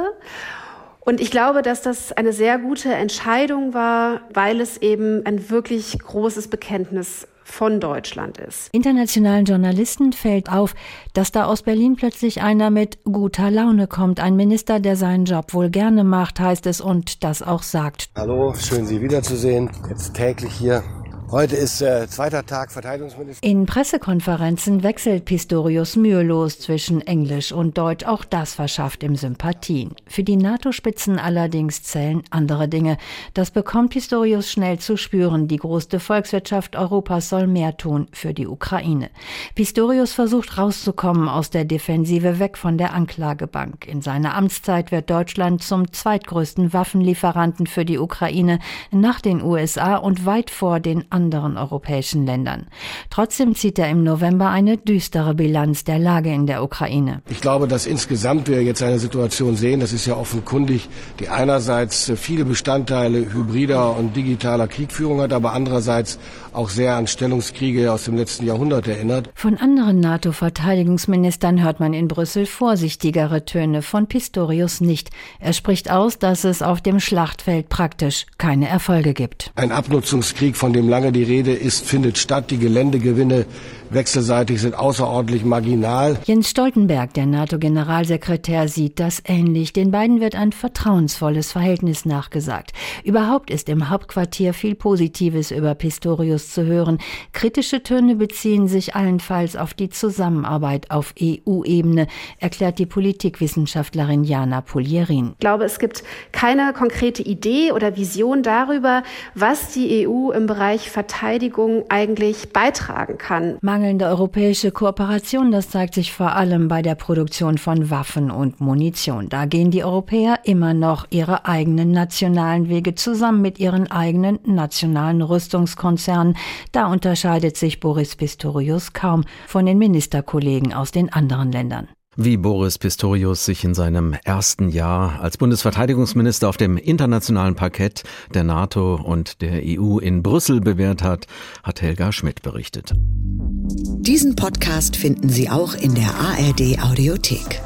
Und 1.06 1.20
ich 1.20 1.30
glaube, 1.30 1.62
dass 1.62 1.82
das 1.82 2.12
eine 2.12 2.32
sehr 2.32 2.58
gute 2.58 2.92
Entscheidung 2.92 3.74
war, 3.74 4.22
weil 4.34 4.60
es 4.60 4.76
eben 4.78 5.24
ein 5.24 5.50
wirklich 5.50 5.96
großes 6.00 6.48
Bekenntnis 6.48 7.28
von 7.44 7.78
Deutschland 7.78 8.38
ist. 8.38 8.70
Internationalen 8.72 9.44
Journalisten 9.44 10.12
fällt 10.12 10.50
auf, 10.50 10.74
dass 11.14 11.30
da 11.30 11.44
aus 11.44 11.62
Berlin 11.62 11.94
plötzlich 11.94 12.42
einer 12.42 12.70
mit 12.70 12.98
guter 13.04 13.52
Laune 13.52 13.86
kommt. 13.86 14.18
Ein 14.18 14.34
Minister, 14.34 14.80
der 14.80 14.96
seinen 14.96 15.26
Job 15.26 15.54
wohl 15.54 15.70
gerne 15.70 16.02
macht, 16.02 16.40
heißt 16.40 16.66
es, 16.66 16.80
und 16.80 17.22
das 17.22 17.40
auch 17.40 17.62
sagt. 17.62 18.08
Hallo, 18.16 18.52
schön 18.54 18.84
Sie 18.84 19.00
wiederzusehen. 19.00 19.70
Jetzt 19.88 20.14
täglich 20.14 20.54
hier 20.54 20.82
Heute 21.32 21.56
ist 21.56 21.82
äh, 21.82 22.06
zweiter 22.06 22.46
Tag 22.46 22.70
Verteidigungsminister. 22.70 23.44
In 23.44 23.66
Pressekonferenzen 23.66 24.84
wechselt 24.84 25.24
Pistorius 25.24 25.96
mühelos 25.96 26.60
zwischen 26.60 27.00
Englisch 27.00 27.50
und 27.50 27.76
Deutsch. 27.76 28.06
Auch 28.06 28.24
das 28.24 28.54
verschafft 28.54 29.02
ihm 29.02 29.16
Sympathien. 29.16 29.96
Für 30.06 30.22
die 30.22 30.36
NATO-Spitzen 30.36 31.18
allerdings 31.18 31.82
zählen 31.82 32.22
andere 32.30 32.68
Dinge. 32.68 32.96
Das 33.34 33.50
bekommt 33.50 33.90
Pistorius 33.90 34.52
schnell 34.52 34.78
zu 34.78 34.96
spüren. 34.96 35.48
Die 35.48 35.56
größte 35.56 35.98
Volkswirtschaft 35.98 36.76
Europas 36.76 37.28
soll 37.28 37.48
mehr 37.48 37.76
tun 37.76 38.06
für 38.12 38.32
die 38.32 38.46
Ukraine. 38.46 39.10
Pistorius 39.56 40.12
versucht 40.12 40.56
rauszukommen 40.58 41.28
aus 41.28 41.50
der 41.50 41.64
Defensive 41.64 42.38
weg 42.38 42.56
von 42.56 42.78
der 42.78 42.94
Anklagebank. 42.94 43.88
In 43.88 44.00
seiner 44.00 44.36
Amtszeit 44.36 44.92
wird 44.92 45.10
Deutschland 45.10 45.64
zum 45.64 45.92
zweitgrößten 45.92 46.72
Waffenlieferanten 46.72 47.66
für 47.66 47.84
die 47.84 47.98
Ukraine 47.98 48.60
nach 48.92 49.20
den 49.20 49.42
USA 49.42 49.96
und 49.96 50.24
weit 50.24 50.50
vor 50.50 50.78
den 50.78 51.04
anderen 51.16 51.56
europäischen 51.56 52.26
Ländern. 52.26 52.66
Trotzdem 53.10 53.54
zieht 53.54 53.78
er 53.78 53.88
im 53.88 54.04
November 54.04 54.50
eine 54.50 54.76
düstere 54.76 55.34
Bilanz 55.34 55.84
der 55.84 55.98
Lage 55.98 56.32
in 56.32 56.46
der 56.46 56.62
Ukraine. 56.62 57.22
Ich 57.30 57.40
glaube, 57.40 57.66
dass 57.66 57.86
insgesamt 57.86 58.48
wir 58.48 58.62
jetzt 58.62 58.82
eine 58.82 58.98
Situation 58.98 59.56
sehen, 59.56 59.80
das 59.80 59.92
ist 59.92 60.06
ja 60.06 60.14
offenkundig, 60.16 60.88
die 61.18 61.28
einerseits 61.28 62.12
viele 62.16 62.44
Bestandteile 62.44 63.32
hybrider 63.32 63.96
und 63.96 64.14
digitaler 64.14 64.68
Kriegführung 64.68 65.20
hat, 65.22 65.32
aber 65.32 65.52
andererseits 65.54 66.18
auch 66.52 66.68
sehr 66.68 66.96
an 66.96 67.06
Stellungskriege 67.06 67.92
aus 67.92 68.04
dem 68.04 68.16
letzten 68.16 68.46
Jahrhundert 68.46 68.86
erinnert. 68.88 69.30
Von 69.34 69.56
anderen 69.56 70.00
NATO-Verteidigungsministern 70.00 71.62
hört 71.62 71.80
man 71.80 71.92
in 71.92 72.08
Brüssel 72.08 72.46
vorsichtigere 72.46 73.44
Töne, 73.44 73.82
von 73.82 74.06
Pistorius 74.06 74.80
nicht. 74.80 75.10
Er 75.38 75.52
spricht 75.52 75.90
aus, 75.90 76.18
dass 76.18 76.44
es 76.44 76.62
auf 76.62 76.80
dem 76.80 77.00
Schlachtfeld 77.00 77.68
praktisch 77.68 78.26
keine 78.38 78.68
Erfolge 78.68 79.14
gibt. 79.14 79.52
Ein 79.54 79.72
Abnutzungskrieg, 79.72 80.56
von 80.56 80.72
dem 80.72 80.88
lange 80.88 81.05
lange 81.06 81.12
die 81.12 81.22
Rede 81.22 81.52
ist, 81.52 81.86
findet 81.86 82.18
statt. 82.18 82.50
Die 82.50 82.58
Geländegewinne 82.58 83.46
wechselseitig 83.90 84.60
sind 84.60 84.74
außerordentlich 84.74 85.44
marginal. 85.44 86.18
Jens 86.24 86.50
Stoltenberg, 86.50 87.12
der 87.14 87.26
NATO-Generalsekretär, 87.26 88.68
sieht 88.68 88.98
das 88.98 89.22
ähnlich. 89.26 89.72
Den 89.72 89.90
beiden 89.90 90.20
wird 90.20 90.34
ein 90.34 90.52
vertrauensvolles 90.52 91.52
Verhältnis 91.52 92.04
nachgesagt. 92.04 92.72
Überhaupt 93.04 93.50
ist 93.50 93.68
im 93.68 93.90
Hauptquartier 93.90 94.54
viel 94.54 94.74
Positives 94.74 95.50
über 95.50 95.74
Pistorius 95.74 96.50
zu 96.50 96.64
hören. 96.64 96.98
Kritische 97.32 97.82
Töne 97.82 98.16
beziehen 98.16 98.68
sich 98.68 98.94
allenfalls 98.94 99.56
auf 99.56 99.74
die 99.74 99.88
Zusammenarbeit 99.88 100.90
auf 100.90 101.14
EU-Ebene, 101.20 102.06
erklärt 102.38 102.78
die 102.78 102.86
Politikwissenschaftlerin 102.86 104.24
Jana 104.24 104.60
Pulierin. 104.60 105.32
Ich 105.32 105.38
glaube, 105.40 105.64
es 105.64 105.78
gibt 105.78 106.02
keine 106.32 106.72
konkrete 106.72 107.22
Idee 107.22 107.72
oder 107.72 107.96
Vision 107.96 108.42
darüber, 108.42 109.02
was 109.34 109.72
die 109.72 110.06
EU 110.06 110.30
im 110.30 110.46
Bereich 110.46 110.90
Verteidigung 110.90 111.84
eigentlich 111.88 112.52
beitragen 112.52 113.18
kann 113.18 113.58
mangelnde 113.76 114.06
europäische 114.06 114.70
Kooperation, 114.70 115.50
das 115.50 115.68
zeigt 115.68 115.92
sich 115.92 116.10
vor 116.10 116.34
allem 116.34 116.66
bei 116.66 116.80
der 116.80 116.94
Produktion 116.94 117.58
von 117.58 117.90
Waffen 117.90 118.30
und 118.30 118.58
Munition. 118.58 119.28
Da 119.28 119.44
gehen 119.44 119.70
die 119.70 119.84
Europäer 119.84 120.38
immer 120.44 120.72
noch 120.72 121.06
ihre 121.10 121.44
eigenen 121.44 121.90
nationalen 121.90 122.70
Wege 122.70 122.94
zusammen 122.94 123.42
mit 123.42 123.58
ihren 123.58 123.90
eigenen 123.90 124.38
nationalen 124.46 125.20
Rüstungskonzernen. 125.20 126.38
Da 126.72 126.86
unterscheidet 126.86 127.58
sich 127.58 127.78
Boris 127.78 128.16
Pistorius 128.16 128.94
kaum 128.94 129.24
von 129.46 129.66
den 129.66 129.76
Ministerkollegen 129.76 130.72
aus 130.72 130.90
den 130.90 131.12
anderen 131.12 131.52
Ländern. 131.52 131.88
Wie 132.18 132.38
Boris 132.38 132.78
Pistorius 132.78 133.44
sich 133.44 133.62
in 133.62 133.74
seinem 133.74 134.14
ersten 134.24 134.70
Jahr 134.70 135.20
als 135.20 135.36
Bundesverteidigungsminister 135.36 136.48
auf 136.48 136.56
dem 136.56 136.78
internationalen 136.78 137.54
Parkett 137.54 138.04
der 138.32 138.42
NATO 138.42 138.94
und 138.94 139.42
der 139.42 139.60
EU 139.62 139.98
in 139.98 140.22
Brüssel 140.22 140.62
bewährt 140.62 141.02
hat, 141.02 141.26
hat 141.62 141.82
Helga 141.82 142.12
Schmidt 142.12 142.40
berichtet. 142.40 142.94
Diesen 142.96 144.34
Podcast 144.34 144.96
finden 144.96 145.28
Sie 145.28 145.50
auch 145.50 145.74
in 145.74 145.94
der 145.94 146.14
ARD 146.14 146.82
Audiothek. 146.82 147.60